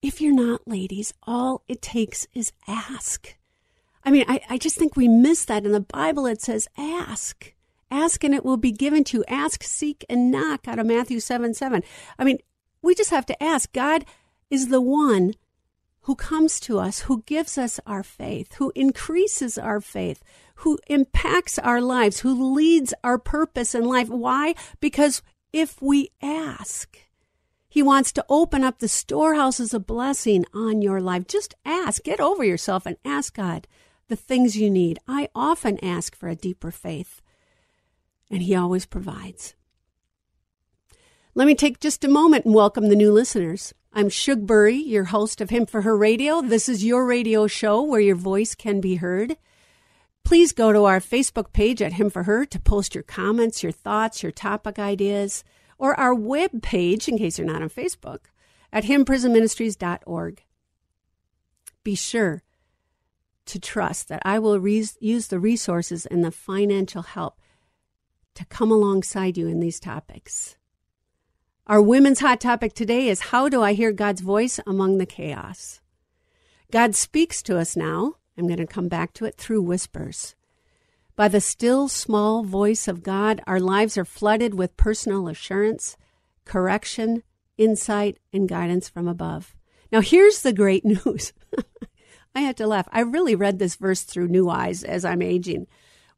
If 0.00 0.20
you're 0.20 0.34
not, 0.34 0.66
ladies, 0.66 1.12
all 1.24 1.62
it 1.68 1.82
takes 1.82 2.26
is 2.32 2.52
ask. 2.66 3.36
I 4.04 4.10
mean, 4.10 4.24
I, 4.28 4.40
I 4.48 4.58
just 4.58 4.76
think 4.76 4.96
we 4.96 5.08
miss 5.08 5.44
that. 5.46 5.66
In 5.66 5.72
the 5.72 5.80
Bible, 5.80 6.26
it 6.26 6.40
says, 6.40 6.68
ask. 6.78 7.52
Ask 7.90 8.24
and 8.24 8.34
it 8.34 8.44
will 8.44 8.56
be 8.56 8.72
given 8.72 9.04
to 9.04 9.18
you. 9.18 9.24
Ask, 9.28 9.62
seek, 9.62 10.04
and 10.08 10.30
knock 10.30 10.66
out 10.66 10.78
of 10.78 10.86
Matthew 10.86 11.20
7 11.20 11.54
7. 11.54 11.82
I 12.18 12.24
mean, 12.24 12.38
we 12.82 12.94
just 12.94 13.10
have 13.10 13.26
to 13.26 13.42
ask. 13.42 13.72
God 13.72 14.04
is 14.50 14.68
the 14.68 14.80
one 14.80 15.34
who 16.02 16.14
comes 16.14 16.60
to 16.60 16.78
us, 16.78 17.00
who 17.00 17.22
gives 17.26 17.58
us 17.58 17.80
our 17.84 18.02
faith, 18.04 18.54
who 18.54 18.72
increases 18.76 19.58
our 19.58 19.80
faith, 19.80 20.22
who 20.56 20.78
impacts 20.86 21.58
our 21.58 21.80
lives, 21.80 22.20
who 22.20 22.54
leads 22.54 22.94
our 23.02 23.18
purpose 23.18 23.74
in 23.74 23.84
life. 23.84 24.08
Why? 24.08 24.54
Because 24.78 25.22
if 25.52 25.82
we 25.82 26.10
ask, 26.22 26.96
he 27.68 27.82
wants 27.82 28.12
to 28.12 28.24
open 28.28 28.62
up 28.62 28.78
the 28.78 28.88
storehouses 28.88 29.74
of 29.74 29.86
blessing 29.86 30.46
on 30.54 30.80
your 30.80 31.00
life. 31.00 31.26
Just 31.26 31.54
ask, 31.64 32.02
get 32.04 32.20
over 32.20 32.44
yourself 32.44 32.86
and 32.86 32.96
ask 33.04 33.34
God 33.34 33.66
the 34.08 34.16
things 34.16 34.56
you 34.56 34.70
need. 34.70 34.98
I 35.08 35.28
often 35.34 35.82
ask 35.84 36.14
for 36.14 36.28
a 36.28 36.36
deeper 36.36 36.70
faith, 36.70 37.20
and 38.30 38.42
He 38.42 38.54
always 38.54 38.86
provides. 38.86 39.54
Let 41.34 41.46
me 41.46 41.54
take 41.54 41.80
just 41.80 42.04
a 42.04 42.08
moment 42.08 42.46
and 42.46 42.54
welcome 42.54 42.88
the 42.88 42.96
new 42.96 43.12
listeners. 43.12 43.74
I'm 43.92 44.08
Shug 44.08 44.46
Burry, 44.46 44.76
your 44.76 45.04
host 45.04 45.40
of 45.40 45.50
Him 45.50 45.66
for 45.66 45.82
Her 45.82 45.96
Radio. 45.96 46.40
This 46.40 46.68
is 46.68 46.84
your 46.84 47.06
radio 47.06 47.46
show 47.46 47.82
where 47.82 48.00
your 48.00 48.16
voice 48.16 48.54
can 48.54 48.80
be 48.80 48.96
heard. 48.96 49.36
Please 50.24 50.52
go 50.52 50.72
to 50.72 50.84
our 50.84 50.98
Facebook 50.98 51.52
page 51.52 51.80
at 51.80 51.94
Him 51.94 52.10
for 52.10 52.24
Her 52.24 52.44
to 52.46 52.58
post 52.58 52.94
your 52.94 53.04
comments, 53.04 53.62
your 53.62 53.72
thoughts, 53.72 54.22
your 54.22 54.32
topic 54.32 54.78
ideas, 54.78 55.44
or 55.78 55.98
our 56.00 56.14
web 56.14 56.62
page, 56.62 57.06
in 57.08 57.18
case 57.18 57.38
you're 57.38 57.46
not 57.46 57.62
on 57.62 57.70
Facebook, 57.70 58.20
at 58.72 58.84
himprisonministries.org. 58.84 60.42
Be 61.84 61.94
sure 61.94 62.42
to 63.44 63.60
trust 63.60 64.08
that 64.08 64.22
I 64.24 64.38
will 64.38 64.58
re- 64.58 64.88
use 65.00 65.28
the 65.28 65.38
resources 65.38 66.04
and 66.06 66.24
the 66.24 66.32
financial 66.32 67.02
help 67.02 67.38
to 68.36 68.44
come 68.46 68.70
alongside 68.70 69.36
you 69.36 69.48
in 69.48 69.60
these 69.60 69.80
topics. 69.80 70.56
Our 71.66 71.82
women's 71.82 72.20
hot 72.20 72.40
topic 72.40 72.74
today 72.74 73.08
is 73.08 73.20
How 73.20 73.48
do 73.48 73.62
I 73.62 73.72
hear 73.72 73.90
God's 73.90 74.20
voice 74.20 74.60
among 74.66 74.98
the 74.98 75.06
chaos? 75.06 75.80
God 76.70 76.94
speaks 76.94 77.42
to 77.42 77.58
us 77.58 77.76
now. 77.76 78.14
I'm 78.38 78.46
going 78.46 78.58
to 78.58 78.66
come 78.66 78.88
back 78.88 79.12
to 79.14 79.24
it 79.24 79.36
through 79.36 79.62
whispers. 79.62 80.34
By 81.16 81.28
the 81.28 81.40
still 81.40 81.88
small 81.88 82.44
voice 82.44 82.86
of 82.86 83.02
God, 83.02 83.40
our 83.46 83.58
lives 83.58 83.96
are 83.96 84.04
flooded 84.04 84.54
with 84.54 84.76
personal 84.76 85.28
assurance, 85.28 85.96
correction, 86.44 87.22
insight, 87.56 88.18
and 88.32 88.48
guidance 88.48 88.88
from 88.88 89.08
above. 89.08 89.56
Now, 89.90 90.02
here's 90.02 90.42
the 90.42 90.52
great 90.52 90.84
news. 91.06 91.32
I 92.34 92.40
had 92.40 92.58
to 92.58 92.66
laugh. 92.66 92.86
I 92.92 93.00
really 93.00 93.34
read 93.34 93.58
this 93.58 93.76
verse 93.76 94.02
through 94.02 94.28
new 94.28 94.50
eyes 94.50 94.84
as 94.84 95.04
I'm 95.06 95.22
aging. 95.22 95.66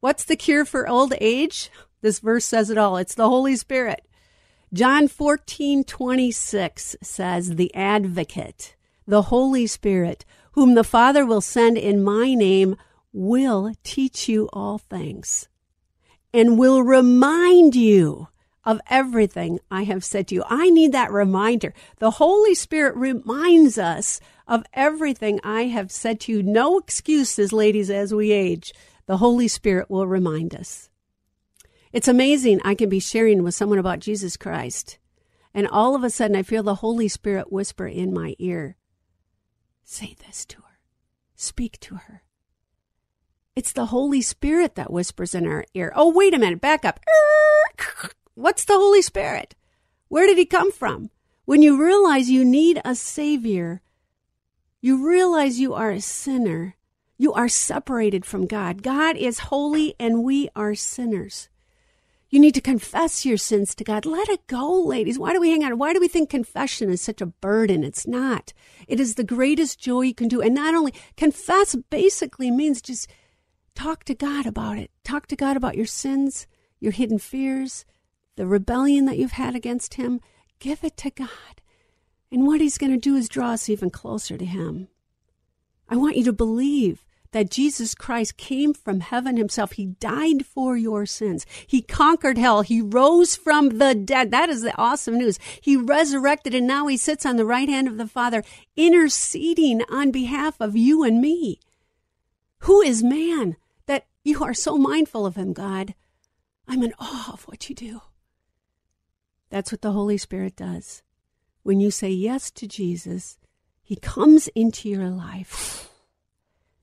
What's 0.01 0.25
the 0.25 0.37
cure 0.37 0.65
for 0.65 0.89
old 0.89 1.15
age? 1.21 1.71
This 2.01 2.21
verse 2.21 2.45
says 2.45 2.71
it 2.71 2.79
all. 2.79 2.97
It's 2.97 3.15
the 3.15 3.29
Holy 3.29 3.57
Spirit. 3.57 4.05
John 4.73 5.09
14, 5.09 5.85
26 5.85 6.97
says, 7.03 7.57
The 7.57 7.75
advocate, 7.75 8.77
the 9.07 9.23
Holy 9.23 9.67
Spirit, 9.67 10.25
whom 10.53 10.75
the 10.75 10.85
Father 10.85 11.25
will 11.25 11.41
send 11.41 11.79
in 11.79 12.03
my 12.03 12.35
name, 12.35 12.77
will 13.13 13.73
teach 13.83 14.29
you 14.29 14.49
all 14.53 14.79
things 14.79 15.49
and 16.33 16.59
will 16.59 16.83
remind 16.83 17.75
you 17.75 18.29
of 18.65 18.81
everything 18.91 19.59
I 19.71 19.85
have 19.85 20.05
said 20.05 20.29
to 20.29 20.35
you. 20.35 20.45
I 20.47 20.69
need 20.69 20.93
that 20.93 21.11
reminder. 21.11 21.73
The 21.99 22.13
Holy 22.13 22.55
Spirit 22.55 22.95
reminds 22.97 23.79
us 23.79 24.21
of 24.47 24.65
everything 24.75 25.41
I 25.43 25.65
have 25.65 25.91
said 25.91 26.21
to 26.21 26.33
you. 26.33 26.43
No 26.43 26.79
excuses, 26.79 27.53
ladies, 27.53 27.91
as 27.91 28.13
we 28.13 28.31
age. 28.31 28.75
The 29.07 29.17
Holy 29.17 29.49
Spirit 29.49 29.89
will 29.89 30.07
remind 30.07 30.55
us. 30.55 30.88
It's 31.93 32.09
amazing. 32.09 32.61
I 32.65 32.75
can 32.75 32.89
be 32.89 33.01
sharing 33.01 33.43
with 33.43 33.55
someone 33.55 33.79
about 33.79 34.01
Jesus 34.01 34.37
Christ, 34.37 34.99
and 35.55 35.67
all 35.67 35.95
of 35.95 36.05
a 36.05 36.11
sudden 36.11 36.37
I 36.37 36.43
feel 36.43 36.63
the 36.63 36.77
Holy 36.77 37.09
Spirit 37.09 37.53
whisper 37.53 37.87
in 37.87 38.13
my 38.13 38.35
ear 38.39 38.77
Say 39.91 40.15
this 40.27 40.45
to 40.45 40.59
her, 40.59 40.79
speak 41.35 41.81
to 41.81 41.95
her. 41.95 42.23
It's 43.57 43.73
the 43.73 43.87
Holy 43.87 44.21
Spirit 44.21 44.75
that 44.75 44.93
whispers 44.93 45.35
in 45.35 45.47
our 45.47 45.65
ear. 45.73 45.95
Oh, 45.97 46.13
wait 46.13 46.35
a 46.35 46.39
minute, 46.39 46.61
back 46.61 46.85
up. 46.85 47.01
What's 48.35 48.67
the 48.67 48.75
Holy 48.75 49.01
Spirit? 49.01 49.55
Where 50.09 50.27
did 50.27 50.37
he 50.37 50.45
come 50.45 50.71
from? 50.71 51.11
When 51.47 51.63
you 51.63 51.83
realize 51.83 52.29
you 52.29 52.45
need 52.45 52.83
a 52.85 52.95
Savior, 52.95 53.81
you 54.83 55.09
realize 55.09 55.59
you 55.59 55.73
are 55.73 55.91
a 55.91 56.03
sinner. 56.03 56.77
You 57.17 57.33
are 57.33 57.49
separated 57.49 58.27
from 58.27 58.47
God. 58.47 58.83
God 58.83 59.17
is 59.17 59.39
holy 59.39 59.95
and 59.99 60.23
we 60.23 60.51
are 60.55 60.75
sinners. 60.75 61.49
You 62.31 62.41
need 62.41 62.55
to 62.55 62.61
confess 62.61 63.25
your 63.25 63.39
sins 63.39 63.75
to 63.75 63.85
God. 63.85 64.05
Let 64.05 64.29
it 64.29 64.47
go, 64.47 64.83
ladies. 64.83 65.19
Why 65.19 65.33
do 65.33 65.41
we 65.41 65.51
hang 65.51 65.65
on? 65.65 65.79
Why 65.79 65.95
do 65.95 66.01
we 66.01 66.09
think 66.09 66.29
confession 66.29 66.91
is 66.91 67.01
such 67.01 67.23
a 67.23 67.27
burden? 67.27 67.85
It's 67.85 68.07
not. 68.07 68.53
It 68.87 69.01
is 69.01 69.15
the 69.15 69.25
greatest 69.25 69.81
joy 69.81 70.03
you 70.03 70.15
can 70.15 70.29
do. 70.29 70.43
And 70.43 70.55
not 70.55 70.75
only 70.75 70.93
confess 71.17 71.75
basically 71.89 72.51
means 72.51 72.83
just 72.83 73.09
talk 73.75 74.05
to 74.05 74.15
God 74.15 74.45
about 74.45 74.77
it. 74.77 74.91
Talk 75.05 75.27
to 75.29 75.37
God 75.37 75.57
about 75.57 75.77
your 75.77 75.87
sins, 75.87 76.47
your 76.81 76.93
hidden 76.93 77.19
fears, 77.19 77.87
the 78.37 78.47
rebellion 78.47 79.07
that 79.07 79.17
you've 79.17 79.33
had 79.33 79.55
against 79.55 79.95
Him. 79.95 80.21
Give 80.59 80.85
it 80.85 80.99
to 80.99 81.11
God. 81.11 81.29
And 82.31 82.47
what 82.47 82.61
He's 82.61 82.77
going 82.77 82.93
to 82.93 82.99
do 82.99 83.17
is 83.17 83.29
draw 83.31 83.53
us 83.53 83.71
even 83.71 83.89
closer 83.89 84.37
to 84.37 84.45
Him. 84.45 84.89
I 85.89 85.97
want 85.97 86.17
you 86.17 86.25
to 86.25 86.33
believe 86.35 87.07
that 87.33 87.51
Jesus 87.51 87.95
Christ 87.95 88.37
came 88.37 88.73
from 88.73 89.01
heaven 89.01 89.37
himself. 89.37 89.73
He 89.73 89.87
died 89.87 90.47
for 90.47 90.77
your 90.77 91.07
sins. 91.07 91.45
He 91.67 91.83
conquered 91.83 92.39
hell. 92.39 92.63
He 92.63 92.81
rose 92.81 93.37
from 93.37 93.79
the 93.79 93.95
dead. 93.95 94.31
That 94.31 94.49
is 94.49 94.63
the 94.63 94.77
awesome 94.77 95.19
news. 95.19 95.39
He 95.61 95.77
resurrected 95.77 96.55
and 96.55 96.67
now 96.67 96.87
he 96.87 96.97
sits 96.97 97.27
on 97.27 97.37
the 97.37 97.45
right 97.45 97.69
hand 97.69 97.89
of 97.89 97.99
the 97.99 98.07
Father, 98.07 98.43
interceding 98.77 99.83
on 99.91 100.11
behalf 100.11 100.57
of 100.61 100.77
you 100.77 101.03
and 101.03 101.21
me. 101.21 101.61
Who 102.61 102.81
is 102.81 103.03
man 103.03 103.57
that 103.87 104.07
you 104.25 104.43
are 104.43 104.55
so 104.55 104.77
mindful 104.77 105.27
of 105.27 105.37
him, 105.37 105.53
God? 105.53 105.95
I'm 106.67 106.83
in 106.83 106.95
awe 106.99 107.33
of 107.33 107.45
what 107.45 107.69
you 107.69 107.75
do. 107.75 108.01
That's 109.51 109.73
what 109.73 109.83
the 109.83 109.93
Holy 109.93 110.19
Spirit 110.19 110.57
does. 110.57 111.03
When 111.63 111.81
you 111.81 111.91
say 111.91 112.11
yes 112.11 112.51
to 112.53 112.67
Jesus, 112.67 113.39
he 113.83 113.97
comes 113.97 114.49
into 114.49 114.89
your 114.89 115.09
life 115.09 115.88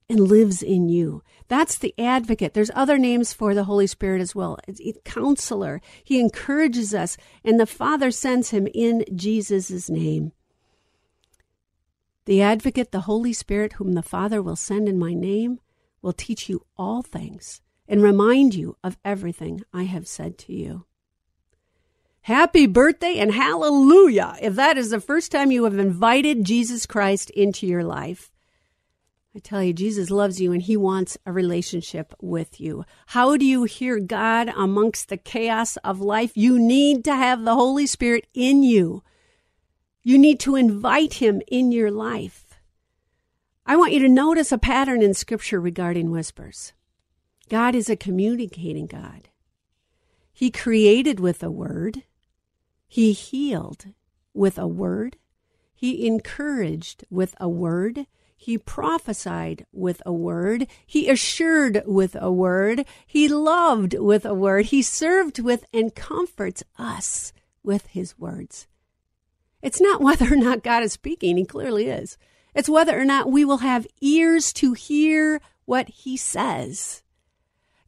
and 0.10 0.20
lives 0.20 0.62
in 0.62 0.88
you. 0.90 1.24
That's 1.48 1.78
the 1.78 1.94
advocate. 1.98 2.54
There's 2.54 2.72
other 2.76 2.98
names 2.98 3.34
for 3.34 3.54
the 3.54 3.64
Holy 3.64 3.88
Spirit 3.88 4.22
as 4.22 4.36
well. 4.36 4.58
It's 4.68 4.82
counselor. 5.04 5.82
He 6.04 6.20
encourages 6.20 6.94
us, 6.94 7.18
and 7.44 7.60
the 7.60 7.66
Father 7.66 8.12
sends 8.12 8.50
him 8.52 8.68
in 8.74 9.06
Jesus' 9.16 9.90
name. 9.90 10.32
The 12.26 12.42
advocate, 12.42 12.92
the 12.92 13.02
Holy 13.02 13.34
Spirit, 13.34 13.74
whom 13.74 13.94
the 13.94 14.02
Father 14.02 14.42
will 14.42 14.56
send 14.56 14.90
in 14.90 14.98
my 14.98 15.14
name, 15.14 15.60
will 16.02 16.14
teach 16.14 16.50
you 16.50 16.66
all 16.78 17.02
things 17.02 17.62
and 17.88 18.02
remind 18.02 18.56
you 18.56 18.78
of 18.84 18.98
everything 19.06 19.62
I 19.74 19.84
have 19.84 20.08
said 20.08 20.38
to 20.40 20.54
you. 20.54 20.86
Happy 22.22 22.66
birthday 22.66 23.18
and 23.20 23.32
hallelujah! 23.32 24.36
If 24.42 24.56
that 24.56 24.78
is 24.80 24.90
the 24.90 25.00
first 25.00 25.32
time 25.32 25.52
you 25.52 25.66
have 25.66 25.78
invited 25.78 26.44
Jesus 26.44 26.88
Christ 26.88 27.30
into 27.30 27.68
your 27.68 27.84
life. 27.84 28.32
I 29.36 29.40
tell 29.40 29.62
you, 29.62 29.74
Jesus 29.74 30.10
loves 30.10 30.40
you 30.40 30.54
and 30.54 30.62
he 30.62 30.78
wants 30.78 31.18
a 31.26 31.32
relationship 31.34 32.14
with 32.22 32.62
you. 32.62 32.86
How 33.08 33.36
do 33.36 33.46
you 33.46 33.66
hear 33.66 34.00
God 34.00 34.50
amongst 34.56 35.10
the 35.10 35.18
chaos 35.18 35.76
of 35.78 36.00
life? 36.00 36.38
You 36.38 36.58
need 36.58 37.04
to 37.04 37.14
have 37.14 37.44
the 37.44 37.54
Holy 37.54 37.86
Spirit 37.86 38.28
in 38.34 38.64
you. 38.64 39.04
You 40.04 40.18
need 40.18 40.40
to 40.42 40.56
invite 40.56 41.16
him 41.16 41.42
in 41.50 41.74
your 41.74 41.92
life. 41.92 42.46
I 43.66 43.76
want 43.76 43.92
you 43.92 44.00
to 44.00 44.08
notice 44.08 44.54
a 44.54 44.58
pattern 44.58 45.02
in 45.02 45.14
Scripture 45.14 45.60
regarding 45.60 46.12
whispers. 46.12 46.72
God 47.50 47.76
is 47.76 47.90
a 47.90 47.98
communicating 47.98 48.86
God. 48.86 49.28
He 50.32 50.50
created 50.50 51.20
with 51.20 51.44
a 51.44 51.52
word, 51.52 52.04
He 52.88 53.12
healed 53.12 53.88
with 54.34 54.58
a 54.58 54.68
word, 54.68 55.18
He 55.74 56.08
encouraged 56.08 57.04
with 57.10 57.36
a 57.38 57.50
word, 57.50 58.06
He 58.36 58.58
prophesied 58.58 59.66
with 59.72 60.02
a 60.06 60.14
word, 60.14 60.68
He 60.86 61.10
assured 61.10 61.82
with 61.86 62.16
a 62.20 62.32
word, 62.32 62.86
He 63.08 63.28
loved 63.28 63.96
with 63.98 64.26
a 64.26 64.34
word, 64.34 64.66
He 64.68 64.82
served 64.82 65.40
with 65.40 65.66
and 65.74 65.96
comforts 65.96 66.64
us 66.78 67.34
with 67.64 67.88
His 67.88 68.18
words. 68.20 68.68
It's 69.62 69.82
not 69.82 70.02
whether 70.08 70.32
or 70.34 70.38
not 70.38 70.64
God 70.64 70.84
is 70.84 70.94
speaking, 70.94 71.38
He 71.38 71.46
clearly 71.46 71.88
is. 71.88 72.18
It's 72.54 72.70
whether 72.70 73.00
or 73.00 73.06
not 73.06 73.32
we 73.32 73.44
will 73.44 73.58
have 73.58 73.88
ears 74.02 74.54
to 74.54 74.74
hear 74.74 75.42
what 75.66 75.90
He 75.90 76.16
says. 76.18 77.04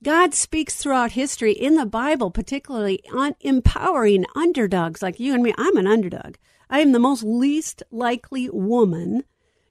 God 0.03 0.33
speaks 0.33 0.75
throughout 0.75 1.13
history 1.13 1.53
in 1.53 1.75
the 1.75 1.85
Bible, 1.85 2.29
particularly 2.29 3.01
on 3.11 3.35
empowering 3.41 4.25
underdogs 4.35 5.01
like 5.01 5.19
you 5.19 5.33
and 5.33 5.41
me. 5.41 5.53
I'm 5.57 5.75
an 5.75 5.87
underdog. 5.87 6.35
I 6.69 6.81
am 6.81 6.91
the 6.91 6.99
most 6.99 7.23
least 7.23 7.81
likely 7.89 8.49
woman 8.49 9.23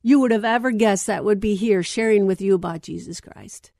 you 0.06 0.20
would 0.20 0.30
have 0.30 0.44
ever 0.44 0.70
guessed 0.70 1.08
that 1.08 1.24
would 1.24 1.40
be 1.40 1.56
here 1.56 1.82
sharing 1.82 2.26
with 2.26 2.40
you 2.40 2.54
about 2.54 2.80
Jesus 2.80 3.20
Christ. 3.20 3.72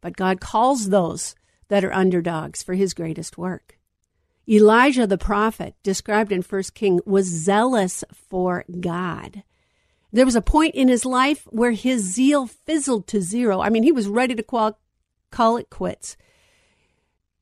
But 0.00 0.16
God 0.16 0.40
calls 0.40 0.88
those 0.88 1.36
that 1.68 1.84
are 1.84 1.94
underdogs 1.94 2.60
for 2.60 2.74
his 2.74 2.92
greatest 2.92 3.38
work. 3.38 3.78
Elijah 4.48 5.06
the 5.06 5.16
prophet, 5.16 5.76
described 5.84 6.32
in 6.32 6.42
1 6.42 6.62
King, 6.74 6.98
was 7.06 7.26
zealous 7.26 8.02
for 8.12 8.64
God. 8.80 9.44
There 10.12 10.24
was 10.24 10.34
a 10.34 10.42
point 10.42 10.74
in 10.74 10.88
his 10.88 11.04
life 11.04 11.46
where 11.50 11.70
his 11.70 12.02
zeal 12.02 12.48
fizzled 12.48 13.06
to 13.06 13.22
zero. 13.22 13.60
I 13.60 13.68
mean, 13.68 13.84
he 13.84 13.92
was 13.92 14.08
ready 14.08 14.34
to 14.34 14.42
call, 14.42 14.76
call 15.30 15.56
it 15.56 15.70
quits. 15.70 16.16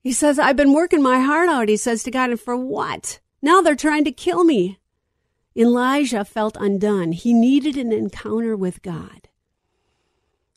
He 0.02 0.12
says, 0.12 0.38
I've 0.38 0.54
been 0.56 0.74
working 0.74 1.02
my 1.02 1.20
heart 1.20 1.48
out, 1.48 1.70
he 1.70 1.78
says 1.78 2.02
to 2.02 2.10
God, 2.10 2.28
and 2.28 2.38
for 2.38 2.58
what? 2.58 3.20
Now 3.40 3.62
they're 3.62 3.74
trying 3.74 4.04
to 4.04 4.12
kill 4.12 4.44
me. 4.44 4.80
Elijah 5.56 6.24
felt 6.24 6.56
undone. 6.60 7.12
He 7.12 7.32
needed 7.32 7.76
an 7.76 7.92
encounter 7.92 8.54
with 8.54 8.82
God. 8.82 9.28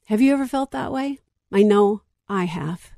Have 0.05 0.21
you 0.21 0.33
ever 0.33 0.45
felt 0.45 0.71
that 0.71 0.91
way? 0.91 1.19
I 1.51 1.63
know 1.63 2.01
I 2.27 2.45
have. 2.45 2.91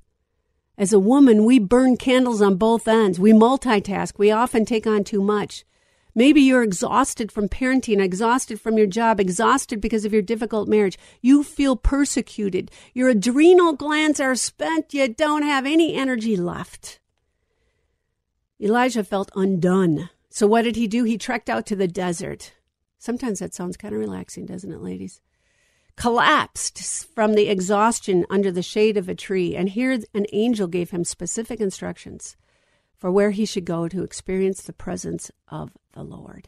As 0.77 0.93
a 0.93 1.00
woman, 1.00 1.46
we 1.46 1.60
burn 1.60 1.98
candles 1.98 2.41
on 2.41 2.55
both 2.55 2.88
ends. 2.88 3.20
We 3.20 3.34
multitask. 3.34 4.17
We 4.17 4.31
often 4.31 4.65
take 4.65 4.88
on 4.88 5.03
too 5.03 5.22
much. 5.22 5.63
Maybe 6.15 6.41
you're 6.41 6.63
exhausted 6.63 7.31
from 7.31 7.48
parenting, 7.48 8.01
exhausted 8.01 8.60
from 8.60 8.77
your 8.77 8.88
job, 8.88 9.20
exhausted 9.20 9.79
because 9.79 10.03
of 10.03 10.12
your 10.12 10.22
difficult 10.22 10.67
marriage. 10.67 10.98
You 11.22 11.43
feel 11.43 11.75
persecuted. 11.75 12.72
Your 12.93 13.10
adrenal 13.10 13.74
glands 13.74 14.20
are 14.20 14.36
spent. 14.36 14.93
You 14.93 15.08
don't 15.08 15.43
have 15.43 15.65
any 15.65 15.96
energy 15.96 16.36
left. 16.36 17.00
Elijah 18.60 19.03
felt 19.03 19.31
undone. 19.36 20.10
So 20.34 20.48
what 20.48 20.62
did 20.62 20.78
he 20.78 20.88
do? 20.88 21.04
He 21.04 21.18
trekked 21.18 21.50
out 21.50 21.66
to 21.68 21.76
the 21.76 21.90
desert. 21.90 22.54
Sometimes 22.98 23.40
that 23.40 23.54
sounds 23.54 23.76
kind 23.76 23.94
of 23.94 24.00
relaxing, 24.00 24.46
doesn't 24.46 24.72
it, 24.72 24.82
ladies? 24.82 25.22
Collapsed 25.98 27.06
from 27.14 27.34
the 27.34 27.50
exhaustion 27.50 28.26
under 28.30 28.50
the 28.50 28.64
shade 28.64 28.96
of 28.96 29.10
a 29.10 29.14
tree, 29.14 29.58
and 29.58 29.70
here 29.70 30.00
an 30.14 30.26
angel 30.32 30.68
gave 30.68 30.92
him 30.92 31.04
specific 31.04 31.60
instructions 31.60 32.38
for 32.98 33.12
where 33.12 33.32
he 33.32 33.46
should 33.46 33.66
go 33.66 33.90
to 33.90 34.04
experience 34.04 34.62
the 34.62 34.72
presence 34.72 35.32
of 35.50 35.72
the 35.92 36.04
Lord. 36.04 36.48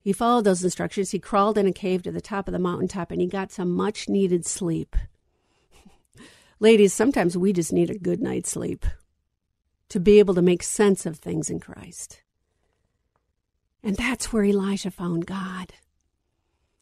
He 0.00 0.12
followed 0.12 0.44
those 0.44 0.62
instructions. 0.62 1.10
He 1.10 1.18
crawled 1.18 1.58
in 1.58 1.66
a 1.66 1.72
cave 1.72 2.02
to 2.04 2.12
the 2.12 2.20
top 2.20 2.46
of 2.46 2.52
the 2.52 2.58
mountaintop 2.60 3.10
and 3.10 3.20
he 3.20 3.26
got 3.26 3.50
some 3.50 3.72
much 3.72 4.08
needed 4.08 4.46
sleep. 4.46 4.94
Ladies, 6.60 6.94
sometimes 6.94 7.36
we 7.36 7.52
just 7.52 7.72
need 7.72 7.90
a 7.90 7.98
good 7.98 8.22
night's 8.22 8.50
sleep 8.50 8.86
to 9.88 9.98
be 9.98 10.18
able 10.18 10.34
to 10.34 10.42
make 10.42 10.62
sense 10.62 11.04
of 11.04 11.18
things 11.18 11.50
in 11.50 11.58
Christ. 11.58 12.22
And 13.82 13.96
that's 13.96 14.32
where 14.32 14.44
Elijah 14.44 14.90
found 14.90 15.26
God. 15.26 15.72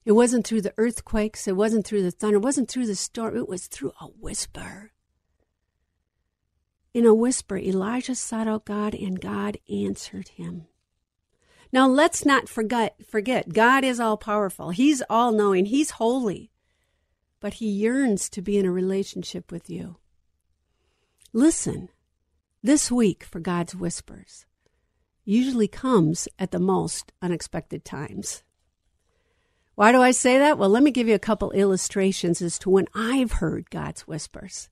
It 0.04 0.12
wasn't 0.12 0.46
through 0.46 0.62
the 0.62 0.74
earthquakes, 0.78 1.48
it 1.48 1.56
wasn't 1.56 1.86
through 1.86 2.02
the 2.02 2.10
thunder, 2.10 2.36
it 2.36 2.42
wasn't 2.42 2.70
through 2.70 2.86
the 2.86 2.94
storm, 2.94 3.36
it 3.36 3.48
was 3.48 3.66
through 3.66 3.92
a 4.00 4.06
whisper. 4.06 4.92
In 6.94 7.04
a 7.04 7.12
whisper, 7.12 7.58
Elijah 7.58 8.14
sought 8.14 8.48
out 8.48 8.64
God 8.64 8.94
and 8.94 9.20
God 9.20 9.58
answered 9.68 10.28
him. 10.28 10.66
Now 11.72 11.88
let's 11.88 12.24
not 12.24 12.48
forget 12.48 12.96
forget 13.06 13.52
God 13.52 13.84
is 13.84 14.00
all 14.00 14.16
powerful. 14.16 14.70
He's 14.70 15.02
all 15.10 15.32
knowing. 15.32 15.66
He's 15.66 15.90
holy. 15.90 16.50
But 17.40 17.54
he 17.54 17.66
yearns 17.66 18.30
to 18.30 18.40
be 18.40 18.56
in 18.56 18.64
a 18.64 18.72
relationship 18.72 19.52
with 19.52 19.68
you. 19.68 19.96
Listen. 21.32 21.90
This 22.62 22.90
week 22.90 23.24
for 23.24 23.40
God's 23.40 23.76
whispers 23.76 24.46
usually 25.26 25.68
comes 25.68 26.28
at 26.38 26.52
the 26.52 26.58
most 26.58 27.12
unexpected 27.20 27.84
times. 27.84 28.42
Why 29.74 29.92
do 29.92 30.00
I 30.00 30.12
say 30.12 30.38
that? 30.38 30.56
Well, 30.56 30.70
let 30.70 30.82
me 30.82 30.90
give 30.90 31.06
you 31.06 31.14
a 31.14 31.18
couple 31.18 31.50
illustrations 31.50 32.40
as 32.40 32.58
to 32.60 32.70
when 32.70 32.86
I've 32.94 33.32
heard 33.32 33.68
God's 33.68 34.06
whispers. 34.06 34.70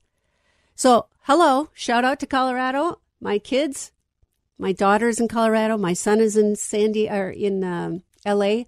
So, 0.74 1.08
hello, 1.22 1.68
shout 1.74 2.04
out 2.04 2.20
to 2.20 2.26
Colorado, 2.26 3.00
my 3.20 3.38
kids. 3.38 3.92
My 4.58 4.72
daughter's 4.72 5.20
in 5.20 5.28
Colorado. 5.28 5.76
My 5.76 5.92
son 5.92 6.20
is 6.20 6.36
in 6.36 6.56
Sandy 6.56 7.10
or 7.10 7.28
in 7.28 7.62
um, 7.64 8.02
L.A. 8.24 8.66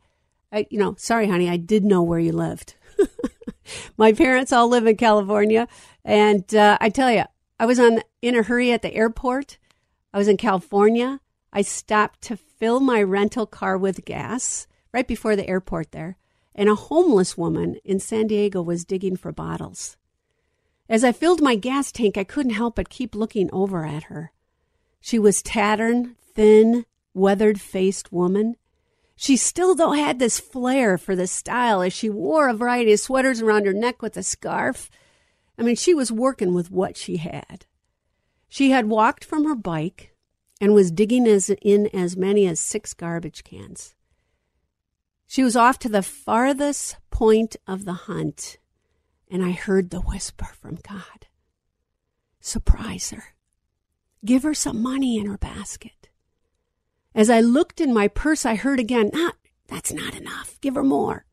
I, 0.53 0.67
you 0.69 0.79
know, 0.79 0.95
sorry, 0.99 1.29
honey, 1.29 1.49
I 1.49 1.57
did 1.57 1.85
know 1.85 2.03
where 2.03 2.19
you 2.19 2.33
lived. 2.33 2.75
my 3.97 4.13
parents 4.13 4.53
all 4.53 4.69
live 4.69 4.87
in 4.87 4.97
California, 4.97 5.69
and 6.05 6.53
uh, 6.55 6.77
I 6.81 6.91
tell 6.91 7.11
you, 7.11 7.25
I 7.59 7.67
was 7.67 7.81
on 7.81 8.03
in 8.21 8.37
a 8.37 8.43
hurry 8.43 8.73
at 8.73 8.83
the 8.83 8.93
airport. 8.93 9.59
I 10.13 10.19
was 10.19 10.29
in 10.29 10.37
California. 10.37 11.21
I 11.57 11.63
stopped 11.63 12.21
to 12.25 12.37
fill 12.37 12.81
my 12.81 13.03
rental 13.03 13.47
car 13.47 13.79
with 13.79 14.05
gas 14.05 14.67
right 14.93 15.09
before 15.09 15.37
the 15.37 15.49
airport 15.49 15.91
there, 15.91 16.19
and 16.55 16.69
a 16.69 16.75
homeless 16.75 17.39
woman 17.39 17.77
in 17.83 17.99
San 17.99 18.27
Diego 18.27 18.61
was 18.61 18.85
digging 18.85 19.17
for 19.17 19.33
bottles. 19.33 19.97
As 20.87 21.03
I 21.03 21.13
filled 21.13 21.41
my 21.41 21.55
gas 21.55 21.91
tank, 21.91 22.19
I 22.19 22.25
couldn't 22.25 22.53
help 22.53 22.77
but 22.77 22.91
keep 22.91 23.15
looking 23.15 23.49
over 23.55 23.87
at 23.87 24.03
her. 24.03 24.33
She 25.01 25.19
was 25.19 25.41
tattered, 25.41 26.15
thin, 26.35 26.85
weathered 27.15 27.59
faced 27.59 28.13
woman. 28.13 28.57
She 29.17 29.39
still, 29.39 29.75
though, 29.75 29.93
had 29.93 30.19
this 30.19 30.39
flair 30.39 30.99
for 30.99 31.17
the 31.17 31.27
style 31.27 31.81
as 31.81 31.95
she 31.95 32.11
wore 32.11 32.51
a 32.51 32.55
variety 32.55 32.93
of 32.93 33.01
sweaters 33.01 33.41
around 33.41 33.65
her 33.65 33.73
neck 33.73 34.03
with 34.03 34.19
a 34.19 34.23
scarf. 34.23 34.91
I 35.59 35.63
mean, 35.63 35.77
she 35.77 35.95
was 35.95 36.13
working 36.13 36.53
with 36.53 36.71
what 36.71 36.99
she 36.99 37.17
had. 37.17 37.65
She 38.47 38.73
had 38.73 38.91
walked 38.91 39.25
from 39.25 39.47
her 39.47 39.55
bike 39.55 40.13
and 40.61 40.75
was 40.75 40.91
digging 40.91 41.27
as, 41.27 41.51
in 41.63 41.89
as 41.95 42.17
many 42.17 42.47
as 42.47 42.61
six 42.61 42.95
garbage 42.95 43.45
cans. 43.45 43.95
She 45.27 45.43
was 45.43 45.57
off 45.57 45.79
to 45.81 45.89
the 45.89 46.03
farthest 46.03 46.97
point 47.11 47.57
of 47.67 47.85
the 47.85 47.93
hunt 47.93 48.59
and 49.31 49.45
I 49.45 49.51
heard 49.51 49.91
the 49.91 50.01
whisper 50.01 50.49
from 50.61 50.77
God 50.77 51.27
Surprise 52.47 53.11
her. 53.11 53.35
Give 54.25 54.45
her 54.45 54.55
some 54.55 54.81
money 54.81 55.19
in 55.19 55.27
her 55.27 55.37
basket. 55.37 56.11
As 57.13 57.29
I 57.29 57.41
looked 57.41 57.81
in 57.81 57.93
my 57.93 58.07
purse, 58.07 58.47
I 58.47 58.55
heard 58.55 58.79
again, 58.79 59.11
Not, 59.13 59.35
that's 59.67 59.93
not 59.93 60.15
enough. 60.15 60.61
Give 60.61 60.77
her 60.77 60.85
more. 60.85 61.27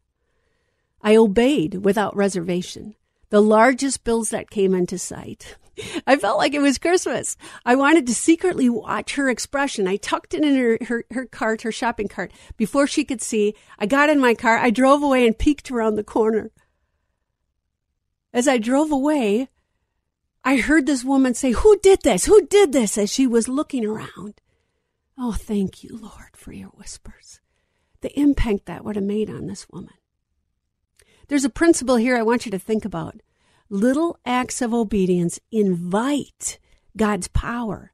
I 1.03 1.15
obeyed 1.15 1.85
without 1.85 2.15
reservation. 2.15 2.95
The 3.33 3.41
largest 3.41 4.03
bills 4.03 4.29
that 4.29 4.51
came 4.51 4.75
into 4.75 4.99
sight. 4.99 5.57
I 6.05 6.17
felt 6.17 6.37
like 6.37 6.53
it 6.53 6.61
was 6.61 6.77
Christmas. 6.77 7.35
I 7.65 7.73
wanted 7.73 8.05
to 8.05 8.13
secretly 8.13 8.69
watch 8.69 9.15
her 9.15 9.27
expression. 9.27 9.87
I 9.87 9.95
tucked 9.95 10.35
it 10.35 10.43
in 10.43 10.55
her, 10.55 10.77
her, 10.85 11.03
her 11.09 11.25
cart, 11.25 11.63
her 11.63 11.71
shopping 11.71 12.07
cart, 12.07 12.31
before 12.57 12.85
she 12.85 13.03
could 13.03 13.23
see. 13.23 13.55
I 13.79 13.87
got 13.87 14.11
in 14.11 14.19
my 14.19 14.35
car. 14.35 14.59
I 14.59 14.69
drove 14.69 15.01
away 15.01 15.25
and 15.25 15.35
peeked 15.35 15.71
around 15.71 15.95
the 15.95 16.03
corner. 16.03 16.51
As 18.31 18.47
I 18.47 18.59
drove 18.59 18.91
away, 18.91 19.49
I 20.43 20.57
heard 20.57 20.85
this 20.85 21.03
woman 21.03 21.33
say, 21.33 21.53
Who 21.53 21.79
did 21.79 22.03
this? 22.03 22.25
Who 22.25 22.45
did 22.45 22.71
this? 22.71 22.99
as 22.99 23.11
she 23.11 23.25
was 23.25 23.47
looking 23.47 23.83
around. 23.83 24.41
Oh, 25.17 25.31
thank 25.31 25.83
you, 25.83 25.97
Lord, 25.97 26.37
for 26.37 26.53
your 26.53 26.69
whispers. 26.69 27.41
The 28.01 28.15
impact 28.15 28.67
that 28.67 28.85
would 28.85 28.95
have 28.95 29.03
made 29.03 29.31
on 29.31 29.47
this 29.47 29.67
woman. 29.71 29.95
There's 31.33 31.43
a 31.43 31.49
principle 31.49 31.95
here 31.95 32.15
I 32.15 32.21
want 32.21 32.45
you 32.45 32.51
to 32.51 32.59
think 32.59 32.85
about. 32.85 33.15
Little 33.67 34.19
acts 34.23 34.61
of 34.61 34.71
obedience 34.71 35.39
invite 35.51 36.59
God's 36.95 37.27
power 37.27 37.91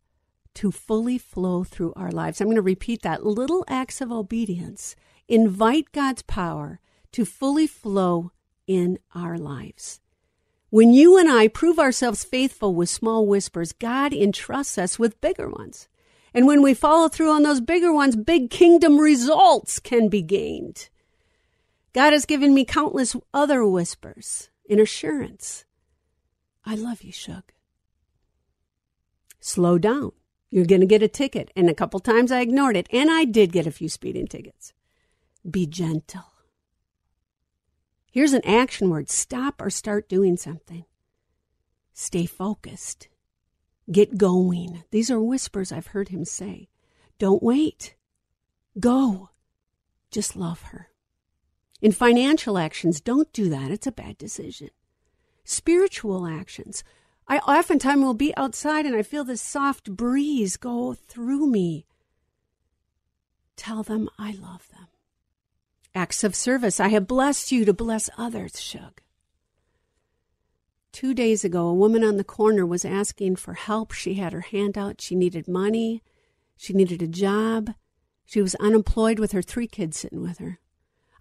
to 0.55 0.73
fully 0.73 1.17
flow 1.17 1.63
through 1.63 1.93
our 1.95 2.11
lives. 2.11 2.41
I'm 2.41 2.47
going 2.47 2.57
to 2.57 2.61
repeat 2.61 3.01
that. 3.03 3.25
Little 3.25 3.63
acts 3.69 4.01
of 4.01 4.11
obedience 4.11 4.97
invite 5.29 5.93
God's 5.93 6.21
power 6.21 6.81
to 7.13 7.23
fully 7.23 7.65
flow 7.65 8.33
in 8.67 8.99
our 9.15 9.37
lives. 9.37 10.01
When 10.69 10.91
you 10.91 11.17
and 11.17 11.31
I 11.31 11.47
prove 11.47 11.79
ourselves 11.79 12.25
faithful 12.25 12.75
with 12.75 12.89
small 12.89 13.25
whispers, 13.25 13.71
God 13.71 14.11
entrusts 14.11 14.77
us 14.77 14.99
with 14.99 15.21
bigger 15.21 15.47
ones. 15.47 15.87
And 16.33 16.45
when 16.45 16.61
we 16.61 16.73
follow 16.73 17.07
through 17.07 17.31
on 17.31 17.43
those 17.43 17.61
bigger 17.61 17.93
ones, 17.93 18.17
big 18.17 18.49
kingdom 18.49 18.97
results 18.97 19.79
can 19.79 20.09
be 20.09 20.21
gained. 20.21 20.89
God 21.93 22.13
has 22.13 22.25
given 22.25 22.53
me 22.53 22.65
countless 22.65 23.15
other 23.33 23.65
whispers 23.65 24.49
in 24.65 24.79
assurance. 24.79 25.65
I 26.65 26.75
love 26.75 27.01
you, 27.01 27.11
Shug. 27.11 27.43
Slow 29.39 29.77
down. 29.77 30.11
You're 30.51 30.65
going 30.65 30.81
to 30.81 30.87
get 30.87 31.03
a 31.03 31.07
ticket. 31.07 31.51
And 31.55 31.69
a 31.69 31.73
couple 31.73 31.99
times 31.99 32.31
I 32.31 32.41
ignored 32.41 32.75
it. 32.75 32.87
And 32.91 33.09
I 33.09 33.25
did 33.25 33.51
get 33.51 33.67
a 33.67 33.71
few 33.71 33.89
speeding 33.89 34.27
tickets. 34.27 34.73
Be 35.49 35.65
gentle. 35.65 36.25
Here's 38.11 38.33
an 38.33 38.45
action 38.45 38.89
word 38.89 39.09
stop 39.09 39.61
or 39.61 39.69
start 39.69 40.09
doing 40.09 40.37
something. 40.37 40.85
Stay 41.93 42.25
focused. 42.25 43.07
Get 43.91 44.17
going. 44.17 44.83
These 44.91 45.09
are 45.09 45.21
whispers 45.21 45.71
I've 45.71 45.87
heard 45.87 46.09
him 46.09 46.25
say. 46.25 46.69
Don't 47.17 47.43
wait. 47.43 47.95
Go. 48.79 49.29
Just 50.11 50.35
love 50.35 50.61
her. 50.63 50.89
In 51.81 51.91
financial 51.91 52.57
actions, 52.57 52.99
don't 52.99 53.31
do 53.31 53.49
that. 53.49 53.71
It's 53.71 53.87
a 53.87 53.91
bad 53.91 54.17
decision. 54.17 54.69
Spiritual 55.43 56.27
actions. 56.27 56.83
I 57.27 57.37
oftentimes 57.39 58.03
will 58.03 58.13
be 58.13 58.35
outside 58.35 58.85
and 58.85 58.95
I 58.95 59.03
feel 59.03 59.23
this 59.23 59.41
soft 59.41 59.91
breeze 59.91 60.57
go 60.57 60.93
through 60.93 61.47
me. 61.47 61.85
Tell 63.55 63.83
them 63.83 64.09
I 64.17 64.31
love 64.31 64.67
them. 64.69 64.87
Acts 65.95 66.23
of 66.23 66.35
service. 66.35 66.79
I 66.79 66.89
have 66.89 67.07
blessed 67.07 67.51
you 67.51 67.65
to 67.65 67.73
bless 67.73 68.09
others, 68.17 68.59
Shug. 68.59 69.01
Two 70.91 71.13
days 71.13 71.43
ago, 71.43 71.67
a 71.67 71.73
woman 71.73 72.03
on 72.03 72.17
the 72.17 72.23
corner 72.23 72.65
was 72.65 72.83
asking 72.83 73.35
for 73.35 73.53
help. 73.53 73.91
She 73.91 74.15
had 74.15 74.33
her 74.33 74.41
hand 74.41 74.77
out. 74.77 75.01
She 75.01 75.15
needed 75.15 75.47
money. 75.47 76.03
She 76.57 76.73
needed 76.73 77.01
a 77.01 77.07
job. 77.07 77.73
She 78.25 78.41
was 78.41 78.55
unemployed 78.55 79.19
with 79.19 79.31
her 79.31 79.41
three 79.41 79.67
kids 79.67 79.97
sitting 79.97 80.21
with 80.21 80.39
her. 80.39 80.59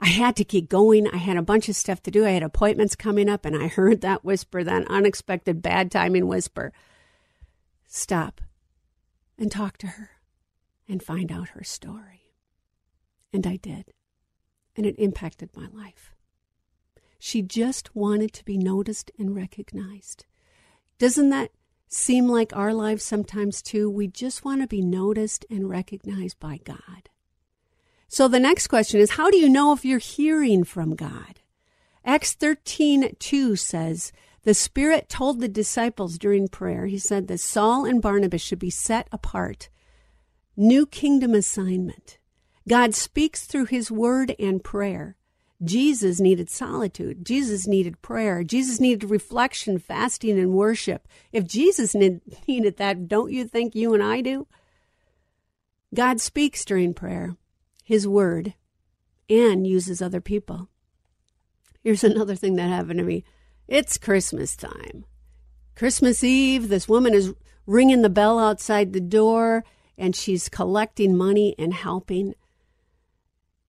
I 0.01 0.09
had 0.09 0.37
to 0.37 0.45
keep 0.45 0.69
going. 0.69 1.09
I 1.09 1.17
had 1.17 1.37
a 1.37 1.43
bunch 1.43 1.69
of 1.69 1.77
stuff 1.77 2.03
to 2.05 2.11
do. 2.11 2.25
I 2.25 2.31
had 2.31 2.43
appointments 2.43 2.95
coming 2.95 3.29
up, 3.29 3.45
and 3.45 3.57
I 3.57 3.67
heard 3.67 4.01
that 4.01 4.25
whisper, 4.25 4.63
that 4.63 4.87
unexpected 4.89 5.61
bad 5.61 5.91
timing 5.91 6.29
whisper. 6.29 6.73
Stop 7.87 8.41
and 9.37 9.51
talk 9.51 9.77
to 9.79 9.87
her 9.89 10.11
and 10.89 11.03
find 11.03 11.33
out 11.33 11.51
her 11.51 11.65
story. 11.65 12.35
And 13.33 13.47
I 13.47 13.57
did. 13.57 13.93
And 14.77 14.87
it 14.87 14.95
impacted 14.99 15.51
my 15.57 15.67
life. 15.73 16.15
She 17.19 17.43
just 17.43 17.95
wanted 17.97 18.33
to 18.35 18.45
be 18.45 18.57
noticed 18.57 19.11
and 19.19 19.35
recognized. 19.35 20.27
Doesn't 20.99 21.31
that 21.31 21.51
seem 21.89 22.29
like 22.29 22.55
our 22.55 22.73
lives 22.73 23.03
sometimes 23.03 23.61
too? 23.61 23.91
We 23.91 24.07
just 24.07 24.45
want 24.45 24.61
to 24.61 24.69
be 24.69 24.83
noticed 24.83 25.45
and 25.51 25.69
recognized 25.69 26.39
by 26.39 26.61
God. 26.63 27.11
So 28.09 28.27
the 28.27 28.41
next 28.41 28.69
question 28.69 29.01
is 29.01 29.13
how 29.13 29.31
do 29.31 29.37
you 29.37 29.49
know 29.49 29.73
if 29.73 29.85
you're 29.85 29.99
hearing 29.99 30.65
from 30.65 30.97
God? 30.97 31.41
Acts 32.05 32.33
13 32.33 33.17
2 33.19 33.57
says, 33.57 34.13
The 34.45 34.55
Spirit 34.55 35.09
told 35.09 35.41
the 35.41 35.49
disciples 35.49 36.19
during 36.19 36.49
prayer, 36.49 36.87
He 36.87 36.99
said 36.99 37.29
that 37.29 37.41
Saul 37.41 37.85
and 37.85 38.01
Barnabas 38.01 38.41
should 38.41 38.59
be 38.59 38.71
set 38.71 39.09
apart. 39.13 39.69
New 40.57 40.87
kingdom 40.87 41.35
assignment. 41.35 42.19
God 42.67 42.95
speaks 42.95 43.45
through 43.45 43.67
His 43.67 43.91
word 43.91 44.35
and 44.39 44.65
prayer. 44.65 45.17
Jesus 45.63 46.21
needed 46.21 46.49
solitude. 46.49 47.27
Jesus 47.27 47.67
needed 47.67 48.01
prayer. 48.01 48.45
Jesus 48.45 48.79
needed 48.81 49.11
reflection, 49.11 49.79
fasting, 49.79 50.39
and 50.39 50.53
worship. 50.53 51.09
If 51.33 51.47
Jesus 51.47 51.95
needed 51.95 52.77
that, 52.77 53.09
don't 53.09 53.33
you 53.33 53.45
think 53.45 53.75
you 53.75 53.93
and 53.93 54.03
I 54.03 54.21
do? 54.21 54.47
God 55.93 56.21
speaks 56.21 56.65
during 56.65 56.95
prayer, 56.95 57.37
His 57.89 58.07
word, 58.07 58.53
and 59.31 59.67
uses 59.67 60.03
other 60.03 60.21
people. 60.21 60.69
Here's 61.83 62.05
another 62.05 62.37
thing 62.37 62.57
that 62.57 62.69
happened 62.69 62.99
to 62.99 63.03
me 63.03 63.25
it's 63.67 63.97
Christmas 63.97 64.55
time. 64.55 65.07
Christmas 65.75 66.23
Eve, 66.23 66.69
this 66.69 66.87
woman 66.87 67.15
is 67.15 67.33
ringing 67.65 68.03
the 68.03 68.11
bell 68.11 68.39
outside 68.39 68.93
the 68.93 69.01
door 69.01 69.65
and 69.97 70.15
she's 70.15 70.51
collecting 70.51 71.17
money 71.17 71.55
and 71.59 71.73
helping. 71.73 72.35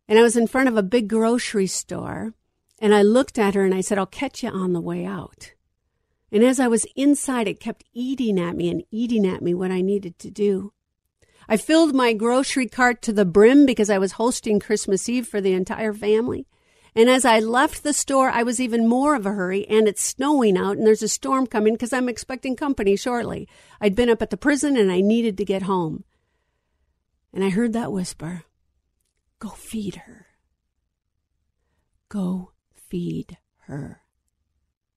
And 0.06 0.20
I 0.20 0.22
was 0.22 0.36
in 0.36 0.48
front 0.48 0.68
of 0.68 0.76
a 0.76 0.84
big 0.84 1.08
grocery 1.08 1.68
store 1.68 2.34
and 2.78 2.94
I 2.94 3.04
looked 3.04 3.40
at 3.40 3.56
her 3.56 3.64
and 3.64 3.74
I 3.74 3.80
said, 3.80 3.98
I'll 3.98 4.06
catch 4.06 4.44
you 4.44 4.50
on 4.50 4.74
the 4.74 4.82
way 4.82 5.06
out. 5.06 5.54
And 6.30 6.44
as 6.44 6.60
I 6.60 6.68
was 6.68 6.86
inside, 6.98 7.48
it 7.48 7.62
kept 7.62 7.86
eating 7.94 8.38
at 8.38 8.58
me 8.58 8.70
and 8.70 8.84
eating 8.92 9.26
at 9.26 9.42
me 9.42 9.54
what 9.54 9.72
I 9.72 9.80
needed 9.80 10.20
to 10.20 10.30
do. 10.30 10.74
I 11.52 11.58
filled 11.58 11.96
my 11.96 12.14
grocery 12.14 12.68
cart 12.68 13.02
to 13.02 13.12
the 13.12 13.26
brim 13.26 13.66
because 13.66 13.90
I 13.90 13.98
was 13.98 14.14
hosting 14.14 14.60
Christmas 14.60 15.10
Eve 15.10 15.28
for 15.28 15.42
the 15.42 15.54
entire 15.54 15.94
family. 15.94 16.46
And 16.94 17.10
as 17.10 17.26
I 17.26 17.40
left 17.40 17.82
the 17.82 17.92
store, 17.92 18.30
I 18.30 18.44
was 18.44 18.60
even 18.62 18.88
more 18.88 19.16
of 19.16 19.26
a 19.26 19.32
hurry, 19.32 19.68
and 19.68 19.88
it's 19.88 20.04
snowing 20.04 20.58
out, 20.58 20.78
and 20.78 20.86
there's 20.86 21.02
a 21.02 21.08
storm 21.10 21.48
coming 21.48 21.74
because 21.74 21.92
I'm 21.92 22.08
expecting 22.08 22.56
company 22.56 22.96
shortly. 22.96 23.48
I'd 23.82 23.96
been 23.96 24.12
up 24.12 24.22
at 24.22 24.30
the 24.30 24.38
prison 24.38 24.78
and 24.78 24.92
I 24.92 25.02
needed 25.02 25.38
to 25.38 25.46
get 25.46 25.64
home. 25.64 26.04
And 27.34 27.44
I 27.44 27.50
heard 27.50 27.74
that 27.74 27.92
whisper 27.92 28.44
Go 29.40 29.50
feed 29.50 29.96
her. 29.96 30.28
Go 32.10 32.52
feed 32.76 33.38
her. 33.68 34.02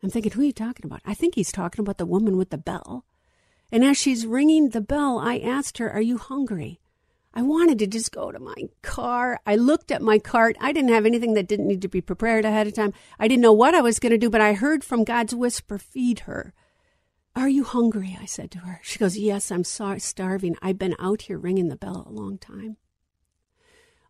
I'm 0.03 0.11
thinking, 0.11 0.33
who 0.33 0.43
are 0.43 0.45
you 0.45 0.53
talking 0.53 0.85
about? 0.85 1.01
I 1.07 1.15
think 1.15 1.35
he's 1.35 1.53
talking 1.53 1.83
about 1.83 1.97
the 1.97 2.05
woman 2.05 2.37
with 2.37 2.51
the 2.51 2.59
bell. 2.59 3.07
And 3.73 3.83
as 3.83 3.97
she's 3.97 4.27
ringing 4.27 4.69
the 4.69 4.83
bell, 4.83 5.19
I 5.19 5.39
asked 5.39 5.79
her, 5.79 5.91
Are 5.91 6.03
you 6.03 6.19
hungry? 6.19 6.79
I 7.33 7.41
wanted 7.41 7.79
to 7.79 7.87
just 7.87 8.13
go 8.13 8.31
to 8.31 8.39
my 8.39 8.55
car. 8.83 9.41
I 9.47 9.57
looked 9.57 9.91
at 9.91 10.03
my 10.03 10.19
cart. 10.19 10.57
I 10.61 10.73
didn't 10.73 10.91
have 10.93 11.07
anything 11.07 11.33
that 11.33 11.49
didn't 11.49 11.67
need 11.67 11.81
to 11.81 11.89
be 11.89 12.03
prepared 12.03 12.45
ahead 12.45 12.67
of 12.67 12.75
time. 12.75 12.93
I 13.19 13.27
didn't 13.27 13.41
know 13.41 13.55
what 13.55 13.75
I 13.75 13.81
was 13.81 13.99
going 13.99 14.13
to 14.13 14.19
do, 14.19 14.29
but 14.29 14.43
I 14.43 14.53
heard 14.53 14.85
from 14.85 15.05
God's 15.05 15.35
whisper, 15.35 15.79
Feed 15.79 16.21
her. 16.21 16.53
Are 17.35 17.49
you 17.49 17.65
hungry? 17.65 18.19
I 18.21 18.27
said 18.27 18.51
to 18.51 18.59
her. 18.59 18.81
She 18.83 18.99
goes, 18.99 19.17
Yes, 19.17 19.51
I'm 19.51 19.65
starving. 19.65 20.57
I've 20.61 20.79
been 20.79 20.95
out 20.99 21.23
here 21.23 21.39
ringing 21.39 21.69
the 21.69 21.77
bell 21.77 22.07
a 22.07 22.13
long 22.13 22.37
time. 22.37 22.77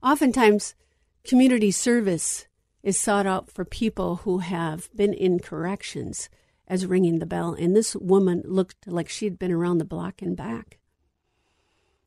Oftentimes, 0.03 0.75
community 1.23 1.71
service 1.71 2.49
is 2.83 2.99
sought 2.99 3.27
out 3.27 3.49
for 3.49 3.65
people 3.65 4.17
who 4.17 4.39
have 4.39 4.91
been 4.97 5.15
in 5.15 5.39
corrections 5.39 6.29
as 6.73 6.87
ringing 6.87 7.19
the 7.19 7.27
bell. 7.27 7.53
And 7.53 7.77
this 7.77 7.95
woman 7.95 8.43
looked 8.47 8.87
like 8.87 9.11
she'd 9.11 9.39
been 9.39 9.53
around 9.53 9.77
the 9.77 9.85
block 9.85 10.23
and 10.23 10.35
back. 10.35 10.79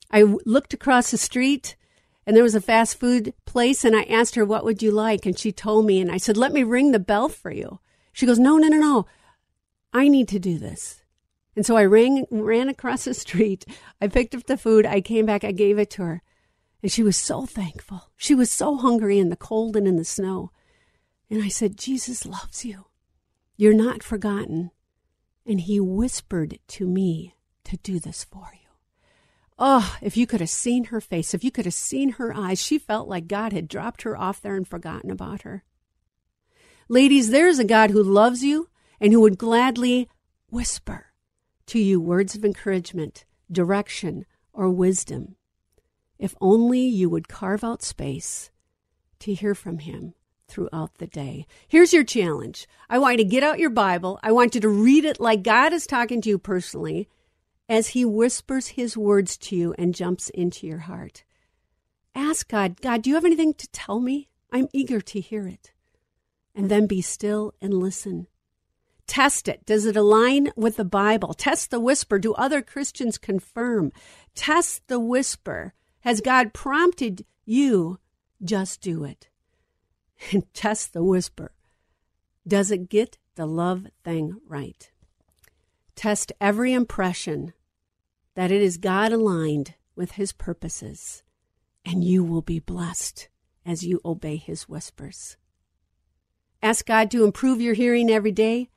I 0.10 0.24
looked 0.24 0.74
across 0.74 1.12
the 1.12 1.20
street 1.20 1.76
and 2.26 2.36
there 2.36 2.44
was 2.44 2.56
a 2.56 2.62
fast 2.62 3.00
food 3.00 3.36
place 3.46 3.86
and 3.86 3.96
I 3.96 4.04
asked 4.06 4.34
her, 4.34 4.44
What 4.44 4.66
would 4.66 4.82
you 4.82 4.90
like? 4.90 5.28
And 5.28 5.38
she 5.38 5.52
told 5.52 5.86
me, 5.86 6.02
and 6.02 6.12
I 6.12 6.18
said, 6.18 6.36
Let 6.36 6.52
me 6.52 6.64
ring 6.64 6.92
the 6.92 7.00
bell 7.00 7.30
for 7.30 7.52
you. 7.52 7.80
She 8.12 8.26
goes, 8.26 8.40
No, 8.40 8.58
no, 8.58 8.68
no, 8.68 8.78
no. 8.78 9.06
I 9.94 10.08
need 10.08 10.28
to 10.30 10.40
do 10.40 10.58
this. 10.58 11.04
And 11.56 11.64
so 11.64 11.78
I 11.78 11.86
ran, 11.86 12.26
ran 12.32 12.68
across 12.68 13.06
the 13.06 13.14
street. 13.14 13.66
I 14.02 14.08
picked 14.08 14.34
up 14.34 14.48
the 14.48 14.58
food. 14.58 14.88
I 14.88 15.00
came 15.00 15.28
back. 15.28 15.44
I 15.44 15.52
gave 15.52 15.78
it 15.78 15.92
to 15.92 16.02
her. 16.02 16.24
And 16.82 16.92
she 16.92 17.04
was 17.04 17.18
so 17.18 17.46
thankful. 17.46 18.10
She 18.18 18.34
was 18.34 18.52
so 18.52 18.78
hungry 18.78 19.20
in 19.20 19.30
the 19.30 19.36
cold 19.36 19.76
and 19.76 19.88
in 19.88 19.98
the 19.98 20.04
snow. 20.04 20.50
And 21.30 21.44
I 21.44 21.50
said, 21.50 21.78
Jesus 21.78 22.26
loves 22.26 22.66
you. 22.66 22.86
You're 23.58 23.74
not 23.74 24.04
forgotten. 24.04 24.72
And 25.46 25.62
he 25.62 25.80
whispered 25.80 26.60
to 26.70 26.88
me 26.88 27.36
to 27.66 27.78
do 27.78 28.00
this 28.00 28.24
for 28.24 28.52
you. 28.54 28.70
Oh, 29.58 29.98
if 30.02 30.18
you 30.18 30.28
could 30.28 30.42
have 30.42 30.50
seen 30.50 30.86
her 30.86 31.00
face, 31.00 31.34
if 31.34 31.44
you 31.44 31.52
could 31.52 31.66
have 31.66 31.74
seen 31.74 32.14
her 32.14 32.36
eyes, 32.36 32.62
she 32.62 32.78
felt 32.78 33.08
like 33.08 33.28
God 33.28 33.54
had 33.54 33.68
dropped 33.68 34.02
her 34.02 34.18
off 34.18 34.42
there 34.42 34.56
and 34.56 34.68
forgotten 34.68 35.10
about 35.10 35.44
her. 35.44 35.64
Ladies, 36.90 37.30
there's 37.30 37.58
a 37.58 37.64
God 37.64 37.92
who 37.92 38.04
loves 38.04 38.44
you 38.44 38.70
and 39.00 39.14
who 39.14 39.22
would 39.22 39.38
gladly 39.38 40.10
whisper 40.50 41.08
to 41.68 41.80
you 41.80 42.00
words 42.00 42.36
of 42.36 42.44
encouragement, 42.44 43.26
direction, 43.52 44.26
or 44.52 44.70
wisdom. 44.70 45.36
If 46.20 46.36
only 46.42 46.82
you 46.82 47.10
would 47.10 47.28
carve 47.28 47.64
out 47.64 47.82
space 47.82 48.52
to 49.20 49.34
hear 49.34 49.56
from 49.56 49.80
him 49.80 50.14
throughout 50.48 50.98
the 50.98 51.08
day. 51.08 51.46
Here's 51.68 51.94
your 51.94 52.04
challenge. 52.04 52.68
I 52.90 53.00
want 53.00 53.18
you 53.18 53.24
to 53.24 53.30
get 53.30 53.44
out 53.44 53.60
your 53.60 53.70
Bible. 53.70 54.20
I 54.24 54.32
want 54.32 54.56
you 54.56 54.62
to 54.62 54.70
read 54.70 55.06
it 55.06 55.20
like 55.20 55.44
God 55.44 55.74
is 55.74 55.88
talking 55.88 56.22
to 56.22 56.30
you 56.30 56.38
personally 56.38 57.10
as 57.68 57.90
he 57.90 58.06
whispers 58.06 58.68
his 58.70 58.96
words 58.96 59.38
to 59.38 59.56
you 59.56 59.76
and 59.78 59.96
jumps 59.96 60.30
into 60.30 60.68
your 60.68 60.80
heart. 60.80 61.24
Ask 62.14 62.48
God, 62.48 62.80
God, 62.82 63.02
do 63.02 63.10
you 63.10 63.16
have 63.16 63.26
anything 63.26 63.54
to 63.56 63.68
tell 63.70 64.00
me? 64.00 64.30
I'm 64.52 64.70
eager 64.72 65.02
to 65.02 65.20
hear 65.20 65.48
it. 65.48 65.74
And 66.54 66.70
then 66.70 66.88
be 66.88 67.02
still 67.02 67.54
and 67.62 67.74
listen. 67.74 68.28
Test 69.08 69.48
it. 69.48 69.66
Does 69.66 69.86
it 69.86 69.98
align 69.98 70.52
with 70.56 70.78
the 70.78 70.86
Bible? 70.86 71.34
Test 71.34 71.70
the 71.70 71.80
whisper. 71.80 72.18
Do 72.18 72.34
other 72.34 72.62
Christians 72.62 73.18
confirm? 73.18 73.92
Test 74.34 74.88
the 74.88 75.00
whisper. 75.00 75.74
Has 76.02 76.22
God 76.22 76.54
prompted 76.54 77.26
you? 77.46 78.00
Just 78.44 78.82
do 78.82 79.04
it. 79.04 79.28
And 80.32 80.52
test 80.54 80.94
the 80.94 81.04
whisper. 81.04 81.52
Does 82.48 82.72
it 82.72 82.90
get 82.90 83.18
the 83.36 83.46
love 83.46 83.88
thing 84.04 84.40
right? 84.48 84.90
Test 85.96 86.32
every 86.42 86.74
impression 86.74 87.54
that 88.36 88.52
it 88.52 88.62
is 88.62 88.78
God 88.78 89.12
aligned 89.12 89.76
with 89.96 90.14
His 90.14 90.34
purposes, 90.34 91.24
and 91.86 92.04
you 92.04 92.24
will 92.24 92.42
be 92.42 92.60
blessed 92.60 93.30
as 93.66 93.84
you 93.84 94.02
obey 94.04 94.36
His 94.36 94.68
whispers. 94.68 95.38
Ask 96.62 96.86
God 96.86 97.12
to 97.12 97.24
improve 97.24 97.62
your 97.62 97.76
hearing 97.76 98.10
every 98.10 98.32
day, 98.32 98.70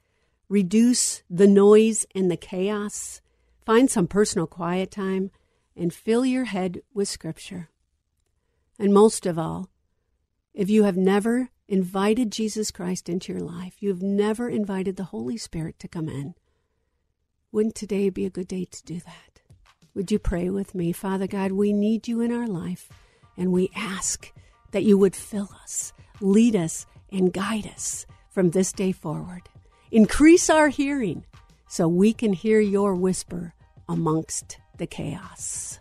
reduce 0.48 1.22
the 1.28 1.48
noise 1.48 2.06
and 2.14 2.30
the 2.30 2.36
chaos, 2.36 3.20
find 3.64 3.90
some 3.90 4.06
personal 4.06 4.46
quiet 4.46 4.90
time, 4.90 5.30
and 5.76 5.92
fill 5.92 6.24
your 6.24 6.44
head 6.44 6.82
with 6.94 7.08
Scripture. 7.08 7.68
And 8.78 8.94
most 8.94 9.26
of 9.26 9.38
all, 9.38 9.68
if 10.54 10.68
you 10.70 10.84
have 10.84 10.96
never 10.96 11.50
invited 11.68 12.32
Jesus 12.32 12.70
Christ 12.70 13.08
into 13.08 13.32
your 13.32 13.42
life, 13.42 13.76
you 13.80 13.90
have 13.90 14.02
never 14.02 14.48
invited 14.48 14.96
the 14.96 15.04
Holy 15.04 15.36
Spirit 15.36 15.78
to 15.80 15.88
come 15.88 16.08
in, 16.08 16.34
wouldn't 17.52 17.74
today 17.74 18.10
be 18.10 18.26
a 18.26 18.30
good 18.30 18.48
day 18.48 18.64
to 18.64 18.84
do 18.84 19.00
that? 19.00 19.40
Would 19.94 20.10
you 20.10 20.18
pray 20.18 20.50
with 20.50 20.74
me? 20.74 20.92
Father 20.92 21.26
God, 21.26 21.52
we 21.52 21.72
need 21.72 22.08
you 22.08 22.20
in 22.20 22.32
our 22.32 22.46
life, 22.46 22.88
and 23.36 23.52
we 23.52 23.70
ask 23.74 24.32
that 24.72 24.84
you 24.84 24.98
would 24.98 25.16
fill 25.16 25.50
us, 25.62 25.92
lead 26.20 26.54
us, 26.54 26.86
and 27.10 27.32
guide 27.32 27.66
us 27.66 28.06
from 28.30 28.50
this 28.50 28.72
day 28.72 28.92
forward. 28.92 29.48
Increase 29.90 30.50
our 30.50 30.68
hearing 30.68 31.24
so 31.68 31.88
we 31.88 32.12
can 32.12 32.32
hear 32.32 32.60
your 32.60 32.94
whisper 32.94 33.54
amongst 33.88 34.58
the 34.76 34.86
chaos. 34.86 35.80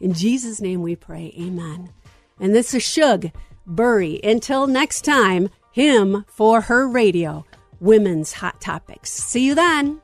In 0.00 0.12
Jesus' 0.12 0.60
name 0.60 0.82
we 0.82 0.96
pray, 0.96 1.32
amen. 1.38 1.92
And 2.38 2.54
this 2.54 2.74
is 2.74 2.82
Shug 2.82 3.30
Burry. 3.66 4.20
Until 4.22 4.66
next 4.66 5.04
time, 5.04 5.48
him 5.72 6.24
for 6.28 6.62
her 6.62 6.88
radio, 6.88 7.44
Women's 7.80 8.32
Hot 8.34 8.60
Topics. 8.60 9.12
See 9.12 9.44
you 9.44 9.54
then. 9.54 10.00